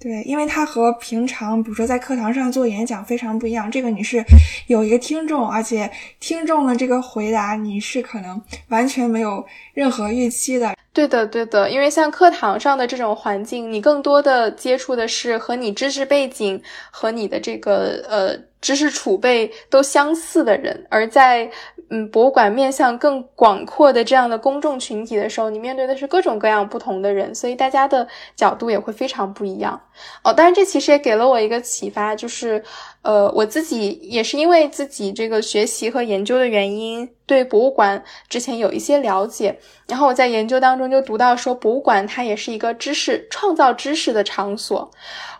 [0.00, 3.70] 对，因为他和平常，比如说在课堂上做演讲非常不一样。
[3.70, 4.24] 这个你是
[4.68, 5.90] 有一个听众，而且
[6.20, 9.44] 听众的这个回答你是可能完全没有
[9.74, 10.74] 任何预期的。
[10.92, 18.48] 对的，对的，因为像课堂上的这种环境，你更多的接触的是和你知识背景和你的这个呃。
[18.60, 21.48] 知识储备都相似的人，而在
[21.90, 29.80] 嗯博物馆面向更广阔的这样的公众群体的时候，你面对的是各种各样不同的人，所以大家的角度也会非常不一样。
[30.22, 32.62] 哦，当然这其实也给了我一个启发，就是
[33.02, 39.58] 呃我自己也是因为自己这个学习和研究的原因，对博物馆之前有一些了解，
[39.88, 44.90] 然后我在研究当中就读到说，博物馆它也是一个知识创造知识的场所。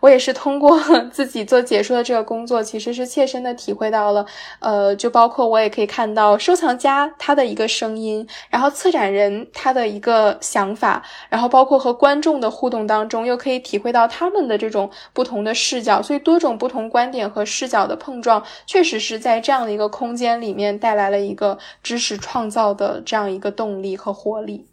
[0.00, 0.80] 我也是通过
[1.12, 4.24] 自己做解说的这个工作，其实是切身的体会到了，
[4.60, 24.66] 呃，就包括我也可以看到收藏家他的一个声音，然后策展人他的一个想法，然后包括和观众的互动当中，又可以体会到他们的这种不同的视角，所以多种不同观点和视角的碰撞，确实是在这样的一个空间里面带来了一个知识创造的这样一个动力和活力。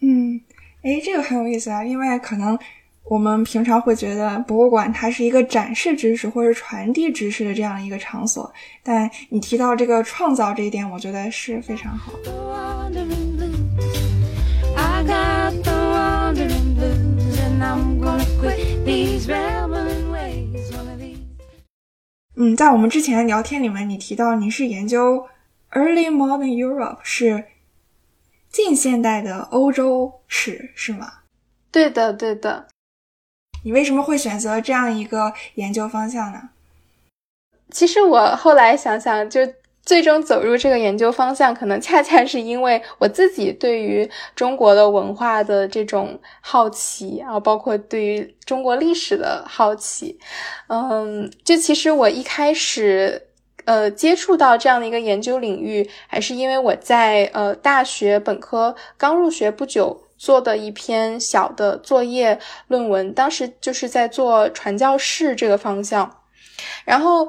[0.00, 0.40] 嗯，
[0.82, 2.58] 哎，这个很有意思啊，因为可能
[3.04, 12.12] 我们平常会觉得博物馆它是一个展示知识或者传递知识的这样一个场所，但你提到这个创造这一点，我觉得是非常好。
[22.36, 25.26] 嗯，在我们之前聊天里面，你提到你是研究
[25.72, 27.44] Early Modern Europe，是
[28.50, 31.12] 近现代的欧洲史，是吗？
[31.70, 32.66] 对的，对的。
[33.64, 36.50] 你为什么会选择这样一个研究方向呢？
[37.70, 39.40] 其实我后来想想，就。
[39.82, 50.20] 最终走入这个研究方向，可能恰恰是因为我自己对于中国的文化的这种好奇啊，包括对于中国历史的好奇。
[50.68, 53.29] 嗯，就其实我一开始
[53.64, 62.38] 呃接触到这样的一个研究领域，还是因为我在呃大学本科刚入学不久做的一篇小的作业
[62.68, 66.22] 论文，当时就是在做传教士这个方向，
[66.84, 67.28] 然后。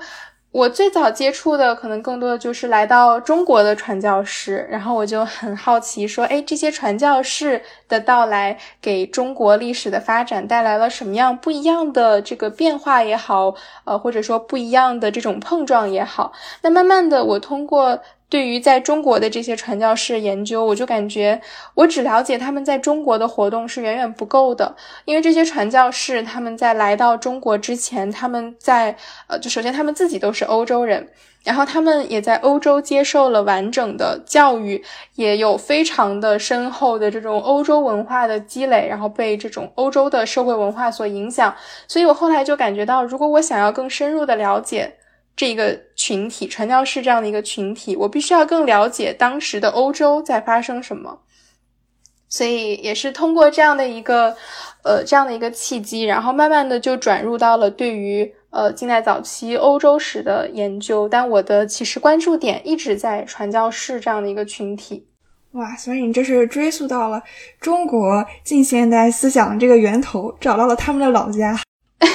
[0.52, 16.34] 我最早接触的可能更多的就是来到中国的传教士，然后我就很好奇，说，哎，这些传教士的到来给中国历史的发展带来了什么样不一样的这个变化也好，呃，或者说不一样的这种碰撞也好，
[16.64, 18.02] 那慢慢的我通过。
[18.32, 21.42] 对于在中国的这些传教士研究，我就感觉
[21.76, 24.74] 我只了解他们在中国的活动是远远不够的，
[25.04, 28.96] 因为这些传教士他们在来到中国之前，他们在
[29.28, 31.10] 呃，就首先他们自己都是欧洲人，
[31.44, 34.82] 然后他们也在欧洲接受了完整的教育，
[35.16, 41.54] 也有非常的深厚的这种欧洲文化的积累，然后被这种欧洲的社会文化所影响，
[41.86, 44.94] 所以我后来就感觉到，如果我想要更深入的了解。
[45.42, 51.22] 这个群体，传教士这样的一个群体，我必须要更了解当时的欧洲在发生什么，
[52.30, 54.38] 所以也是通过这样的一个，
[54.84, 65.08] 呃，这样的一个契机，然后慢慢的就转入到了对于呃近代早期欧洲史的研究，但我的其实关注点一直在传教士这样的一个群体。
[65.54, 67.20] 哇，所以你这是追溯到了
[67.60, 71.58] 中国近现代思想的这个源头，找到了他们的老家。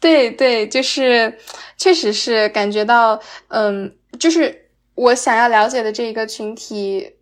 [0.00, 1.38] 对对，就是，
[1.76, 7.16] 确实是感觉到，嗯，就是我想要了解的这一个群体，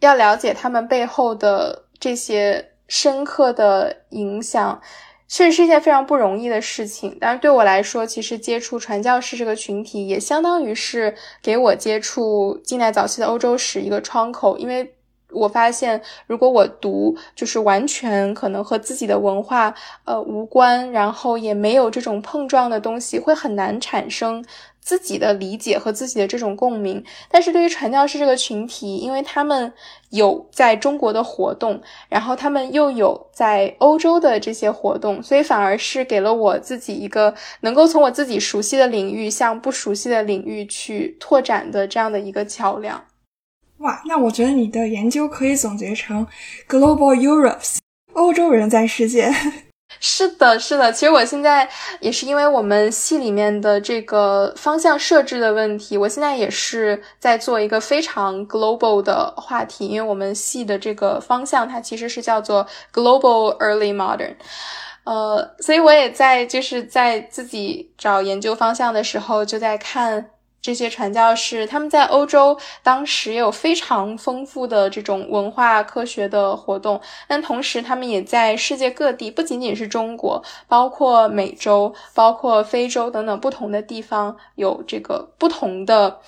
[0.00, 4.80] 要了解他们背后的这些深刻的影响，
[5.28, 7.16] 确实是一件非常不容易的事情。
[7.20, 14.94] 但是对我来说，其实接触传教士这个群体，也相当于是给我接触近代早期的欧洲史一个窗口，因为。
[15.32, 19.74] 我发现，如果我读就是完全可能和自己的文化
[20.04, 24.44] 呃无关，然后也没有这种碰撞的东西，会很难产生
[24.80, 27.04] 自己的理解和自己的这种共鸣。
[27.30, 29.72] 但是对于传教士这个群体，因为他们
[30.10, 43.04] 有在中国的活动，然后他们又有在欧洲的这些活动，所以反而是给了我自己一个能够从我自己熟悉的领域向不熟悉的领域去拓展的这样的一个桥梁。
[43.82, 46.24] 哇，那我觉得你的研究可以总结成
[46.68, 47.78] Global Europes”，
[48.12, 49.32] 欧洲人在世界。
[49.98, 50.92] 是的，是的。
[50.92, 51.68] 其实我现在
[52.00, 64.36] 也是因为我们系里面的这个方向设置的问题，我现在也是在做一个非常 global 的话题，因为我们系的这个方向它其实是叫做 Global Early Modern，
[65.04, 70.31] 呃，所以我也在就是在自己找研究方向的时候就在看。
[70.62, 86.20] 这些传教士，他们在欧洲当时也有非常丰富的这种文化科学的活动，但同时他们也在世界各地，不仅仅是中国，包括美洲、包括非洲等等不同的地方，有这个不同的，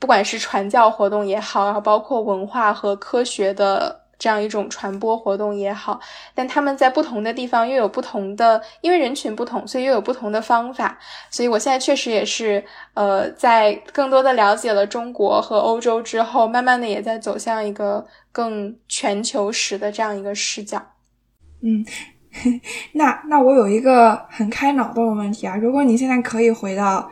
[0.00, 4.05] 不管是传教活动也好，然后包括文化和科学的。
[4.18, 6.00] 这样一种传播活动也好，
[6.34, 10.98] 但他们在不同的地方又有不同的，因为人群不同，所以又有不同的方法。
[11.30, 12.64] 所以我现在确实也是，
[12.94, 20.80] 呃，在更多的了解了中国和欧洲之后，慢慢的也在走向一个更全球史的这样一个视角。
[21.62, 21.84] 嗯，
[22.92, 27.10] 那那我有一个很开脑洞的问题啊，如果你现在可以回到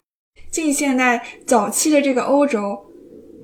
[0.50, 2.78] 近现代早期的这个欧洲，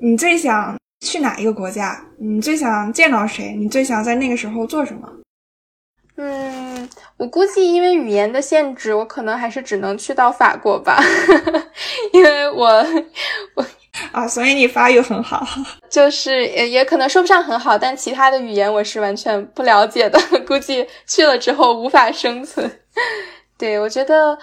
[0.00, 0.80] 你最想？
[1.01, 2.01] 去哪一个国家？
[2.18, 3.55] 你最想见到谁？
[3.59, 5.09] 你最想在那个时候做什么？
[6.16, 11.03] 嗯，我估计因为语言的限制，我可能还是只能去到法国吧，
[12.12, 12.66] 因为我
[13.55, 13.64] 我
[14.12, 15.46] 啊，所以你法语很好，
[15.88, 22.80] 就是也也可能说不上很好，但其他的语言我是完全不了解的， 估计去了之后无法生存。
[23.57, 24.38] 对我觉得。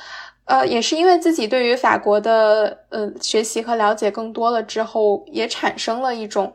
[0.48, 6.54] 呃，也是因为自己对于法国的呃学习和了解更多了之后，也产生了一种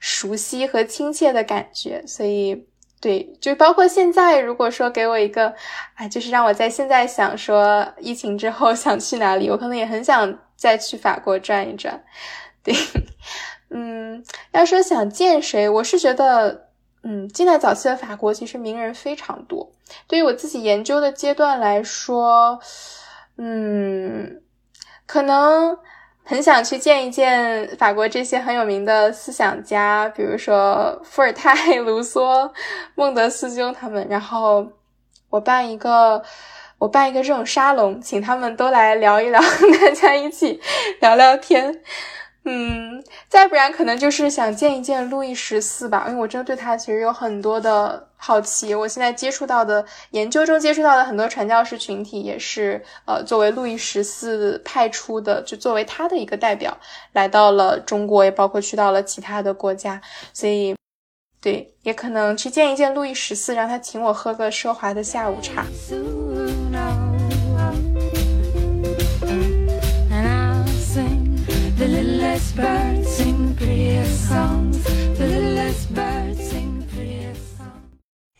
[0.00, 2.66] 熟悉和亲切的感觉，所以
[3.00, 5.54] 对，就包括现在，如果说给我一个，
[5.94, 12.02] 哎，就是让我在现在想说疫情之后 想去哪里，我可能也很想再去法国转一转。
[12.64, 12.74] 对，
[13.70, 16.70] 嗯，要说想见谁，我是觉得，
[17.04, 19.70] 嗯，近代早期的法国其实名人非常多，
[20.08, 22.58] 对于我自己研究的阶段来说。
[23.38, 24.42] 嗯，
[25.06, 25.78] 可能
[26.24, 32.50] 很想去见一见法国这些很有名的思想家，比如说伏尔泰、 卢梭、
[32.96, 34.06] 孟德斯鸠他们。
[34.10, 34.66] 然后
[35.30, 36.22] 我办一个，
[36.78, 39.40] 我办一个这种沙龙，请他们都来聊一聊，
[39.80, 40.60] 大家一起
[41.00, 41.80] 聊聊天。
[42.44, 48.74] 嗯，再不然可能就是想见一见路易十四吧，因为我真的对他其实有很多的好奇。
[48.74, 56.74] 我现在接触到的研究中接触到的很多传教士群体，也是呃作为路易十四派出的，就作为他的一个代表
[57.12, 60.00] 来到了中国，也包括去到了其他的国家。
[60.32, 60.74] 所以，
[61.42, 65.66] 对，也可能去见一见路易十四，让他请我喝个奢华的下午茶。
[72.58, 74.74] Bertin Briason，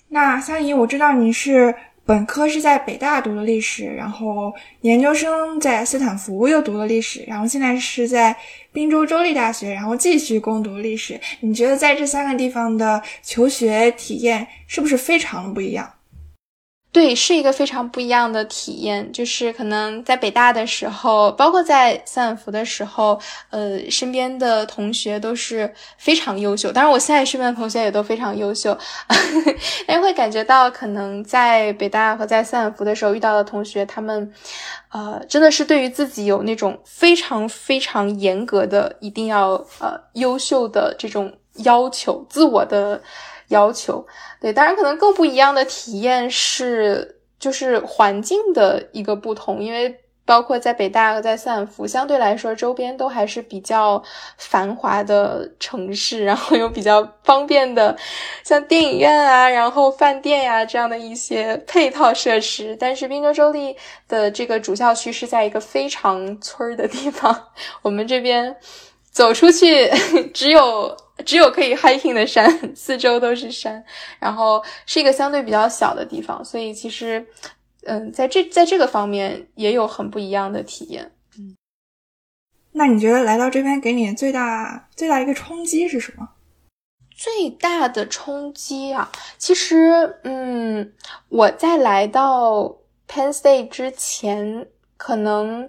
[0.09, 1.73] 那香姨，我知道你是
[2.05, 8.37] 本科是在北大读的历史，然后研究生在斯坦福又读了历史，然后现在是在
[8.73, 11.21] 宾州州立大学，然后继续攻读历史。
[11.39, 15.89] 你觉得在这三个地方的求学体验是不是非常不一样？
[16.91, 19.13] 对，是一个非常不一样的体验。
[19.13, 23.21] 就是可能在北大的时候，包括在斯坦福的时候，
[23.51, 26.73] 呃，身边的同学都是非常优秀。
[26.73, 28.77] 当然，我现在身边的同学也都非常优秀，
[29.87, 34.33] 但是会感觉到，可能在北大和在斯坦福的时候遇到的同学，他们，
[34.89, 43.03] 呃，真的是对于自己有那种非常非常严格的，一定要呃优秀的这种要求，自我的。
[43.49, 44.07] 要求
[44.41, 49.95] 对，当然可能更不一样的体验是，就是环境的一个不同，因为
[50.25, 54.03] 包括在北大和在斯坦福，相对来说周边都还是比较
[54.37, 57.97] 繁华的城市，然后有比较方便的，
[58.45, 62.77] 像电影院啊，然后饭店呀这样的一些配套设施。
[62.79, 63.75] 但是滨州州立
[64.07, 67.49] 的这个主校区是在一个非常村儿的地方，
[67.81, 68.55] 我们这边
[69.19, 69.91] 走出去
[70.33, 70.97] 只有。
[71.27, 73.85] 只有可以 hiking 的山，四周都是山，
[74.21, 77.27] 然后是一个相对比较小的地方，所以其实，
[77.83, 81.11] 嗯，在这在这个方面也有很不一样的体验。
[81.37, 81.57] 嗯，
[82.71, 86.29] 那你觉得来到这边给你最大最大一个冲击是什么？
[87.11, 90.93] 最大的冲击啊，其实，嗯，
[91.31, 92.77] 我在来到
[93.09, 95.69] Penn State 之前，可能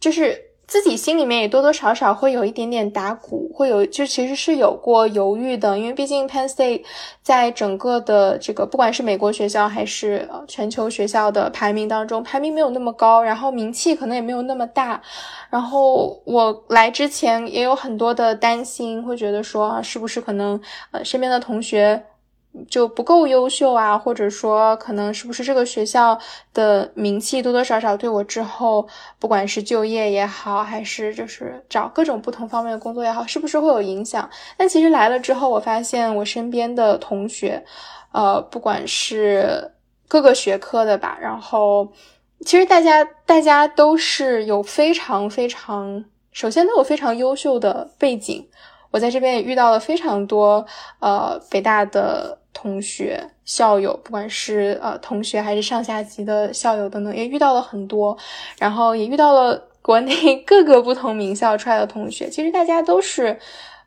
[0.00, 0.53] 就是。
[0.66, 6.82] 自己心里面也多多少少会有一点点打鼓，会有就其实是有过犹豫的，因为毕竟 Penn State
[7.22, 15.00] 在整个的这个不管是美国学校还是全球学校的排名当中，排名没有那么高，然后名气可能也没有那么大，
[15.50, 20.60] 然后我来之前也有很多的担心，会觉得说啊，是不是可能
[20.90, 22.04] 呃身边的同学。
[22.68, 26.18] 就不够优秀啊，或者说可能是不是这个学校
[26.52, 28.86] 的名气多多少少对我之后
[29.18, 34.28] 不管是就业也好，还是就是找各种不同方面的工作也好，是不是会有影响？
[34.56, 37.64] 但其实来了之后，我发现我身边的同学，
[38.12, 39.72] 呃，不管是
[40.06, 41.92] 各个学科的吧，然后
[42.46, 48.48] 其实大家大家都是有非常非常，首先都有非常优秀的背景。
[48.94, 50.64] 我在这边也遇到了非常多
[51.00, 52.38] 呃北大的。
[52.56, 58.16] 同学、校友，不管是呃同学还是上下级的校友等等，也遇到了很多，
[58.60, 62.30] 然后也遇到了国内 各个不同名校出来的同学。
[62.30, 63.36] 其实大家都是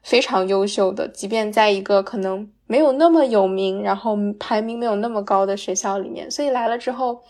[0.03, 7.21] 非常优秀的，即便在一个可能没有那么有名，然后排名没有那么高的学校里面，所以来了之后，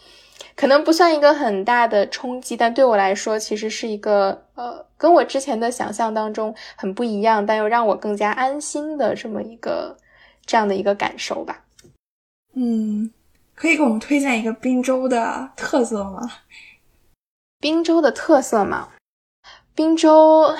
[0.57, 9.95] 可能不算一个很大的冲击，但对我来说，其实是一个呃跟我之前的想象当中很不一样，但又让我更加安心的这么一个。
[10.49, 11.59] 这样的一个感受吧，
[12.55, 13.11] 嗯，
[13.53, 16.21] 可以给我们推荐一个滨州的特色吗？
[17.59, 18.87] 滨州的特色嘛，
[19.75, 20.55] 滨州，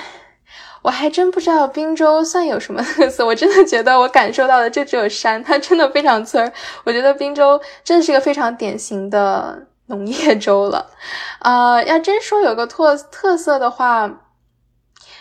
[0.82, 3.24] 我还真不知道滨州算有什么特色。
[3.24, 6.52] 我真的觉得我感受到的就只有山，它真的非常村儿。
[6.84, 10.90] 我觉得滨州真的是一个非常典型的农业州了。
[11.40, 14.22] 呃，要真说有个特特色的话。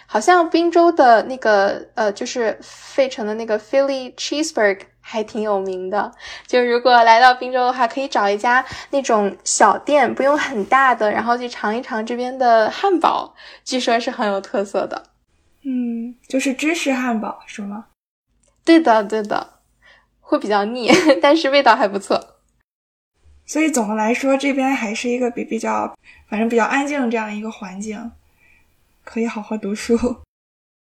[0.10, 6.14] 好像滨州的那个呃，就是费城的那个 Philly cheeseburger 还挺有名的。
[6.46, 15.04] 就如果来到滨州的话，可以找一家那种小店，不用很大的，然后去尝一尝这边的汉堡，据说是很有特色的。
[15.66, 17.88] 嗯，就是芝士汉堡是吗？
[18.64, 19.56] 对的，对的，
[20.22, 20.90] 会比较腻，
[21.22, 22.37] 但是味道还不错。
[23.48, 28.12] 所以总的来说，这边还是一个比比较，反正比较安静的这样一个环境。
[29.04, 30.27] 可以好好读书。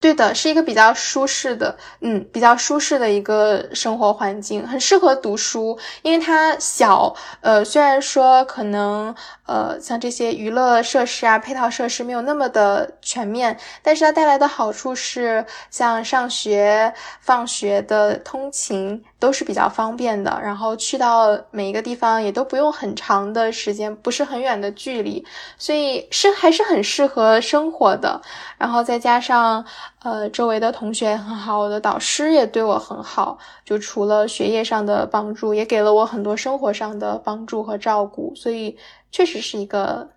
[0.01, 9.13] 对的，是一个比较舒适的，嗯，比较舒适的一个生活环境，很适合读书，因为它小，呃，虽然说可能，
[9.47, 25.27] 呃，像这些娱乐设施啊、配套设施没有那么的全面，但是它带来的好处是，像上学、放学的通勤都是比较方便的，然后去到每一个地方也都不用很长的时间，不是很远的距离，
[25.59, 28.23] 所以是还是很适合生活的，
[28.59, 29.65] 然后再加上。
[30.01, 38.79] 呃，周围的同学也很好，我的导师也对我很好，就除了学业上的帮助，也给了我很多生活上的帮助和照顾，所以
[39.11, 40.09] 确实是一个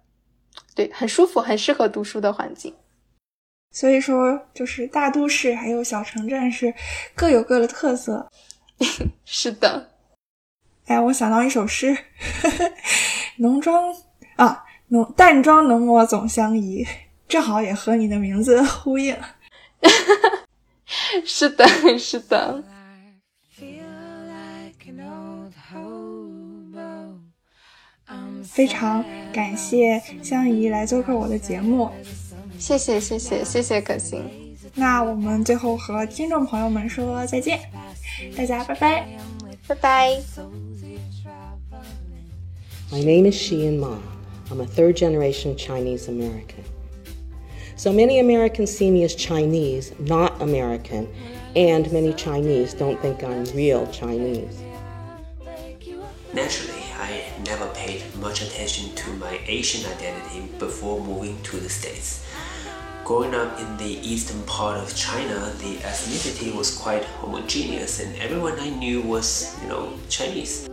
[0.75, 2.75] 对很舒服、很适合读书的环境。
[3.71, 6.71] 所以说，就是大都市还有小城镇是
[7.15, 8.29] 各有各的特色。
[9.25, 9.89] 是的。
[10.85, 11.97] 哎，我想到一首诗：
[13.37, 13.95] 浓妆
[14.35, 16.85] 啊，浓淡妆浓抹总相宜，
[17.27, 19.17] 正好也和你的名字呼应。
[21.25, 21.67] 是的，
[21.97, 22.63] 是的。
[28.43, 31.89] 非常感谢香姨来做客我的节目，
[32.59, 34.57] 谢谢，谢谢，谢谢可心。
[34.75, 37.59] 那我们最后和听众朋友们说再见，
[38.35, 39.07] 大家拜拜，
[39.67, 40.21] 拜拜。
[42.91, 43.97] My name is Xian Ma.
[44.49, 46.70] I'm a third generation Chinese American.
[47.75, 51.07] So many Americans see me as Chinese, not American,
[51.55, 54.61] and many Chinese don't think I'm real Chinese.
[56.33, 62.25] Naturally, I never paid much attention to my Asian identity before moving to the States.
[63.03, 68.59] Growing up in the eastern part of China, the ethnicity was quite homogeneous and everyone
[68.59, 70.69] I knew was, you know, Chinese.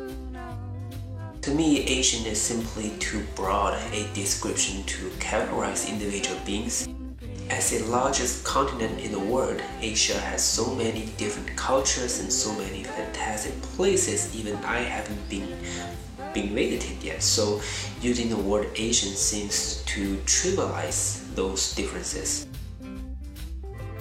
[1.48, 6.86] To me, Asian is simply too broad a description to characterize individual beings.
[7.48, 12.52] As the largest continent in the world, Asia has so many different cultures and so
[12.52, 15.56] many fantastic places even I haven't been
[16.34, 17.22] been visited yet.
[17.22, 17.62] So
[18.02, 22.46] using the word Asian seems to trivialize those differences.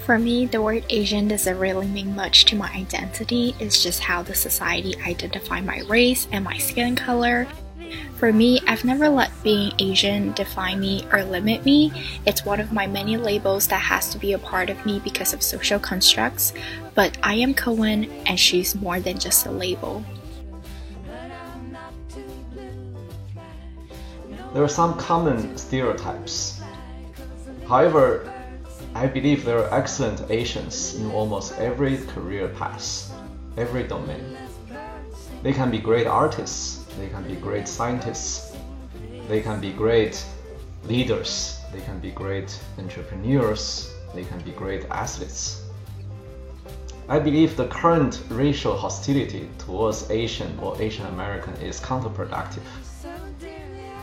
[0.08, 3.53] For me, the word Asian doesn't really mean much to my identity.
[3.60, 7.45] It's just how the society identify my race and my skin color
[8.16, 11.91] for me, I've never let being Asian define me or limit me.
[12.26, 15.34] It's one of my many labels that has to be a part of me because
[15.34, 16.51] of social constructs.
[16.95, 20.03] But I am Cohen, and she's more than just a label.
[24.53, 26.60] There are some common stereotypes.
[27.68, 28.34] However,
[28.97, 33.13] I believe there are excellent Asians in almost every career path,
[33.55, 34.35] every domain.
[35.43, 38.57] They can be great artists, they can be great scientists.
[39.27, 40.25] They can be great
[40.85, 41.59] leaders.
[41.71, 43.93] They can be great entrepreneurs.
[44.15, 45.61] They can be great athletes.
[47.07, 52.65] I believe the current racial hostility towards Asian or Asian American is counterproductive.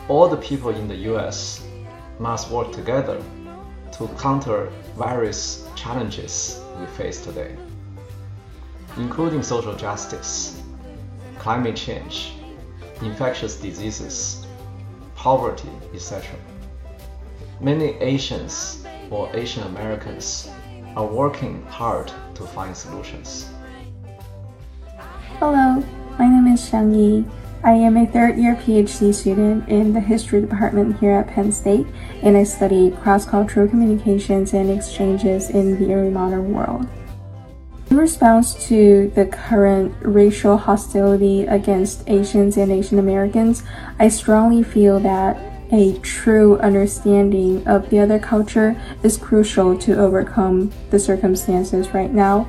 [0.07, 1.61] All the people in the US
[2.17, 3.21] must work together
[3.97, 7.55] to counter various challenges we face today,
[8.97, 10.61] including social justice,
[11.37, 12.33] climate change,
[13.01, 14.45] infectious diseases,
[15.15, 16.35] poverty, etc.
[17.59, 20.49] Many Asians or Asian Americans
[20.95, 23.49] are working hard to find solutions.
[25.39, 25.83] Hello,
[26.17, 27.25] my name is Shang Yi.
[27.65, 31.87] I am a third year PhD student in the History Department here at Penn State,
[32.21, 36.87] and I study cross cultural communications and exchanges in the early modern world.
[37.89, 43.63] In response to the current racial hostility against Asians and Asian Americans,
[43.97, 45.35] I strongly feel that
[45.71, 52.47] a true understanding of the other culture is crucial to overcome the circumstances right now.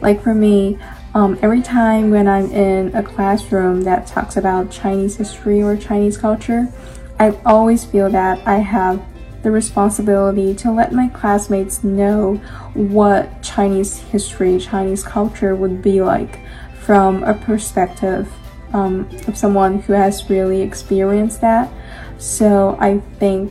[0.00, 0.76] Like for me,
[1.16, 6.18] um, every time when I'm in a classroom that talks about Chinese history or Chinese
[6.18, 6.68] culture,
[7.18, 9.02] I always feel that I have
[9.42, 12.34] the responsibility to let my classmates know
[12.74, 16.38] what Chinese history, Chinese culture would be like
[16.80, 18.30] from a perspective
[18.74, 21.72] um, of someone who has really experienced that.
[22.18, 23.50] So I think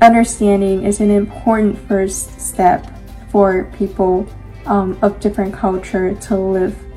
[0.00, 2.86] understanding is an important first step
[3.28, 4.28] for people
[4.66, 6.78] um, of different culture to live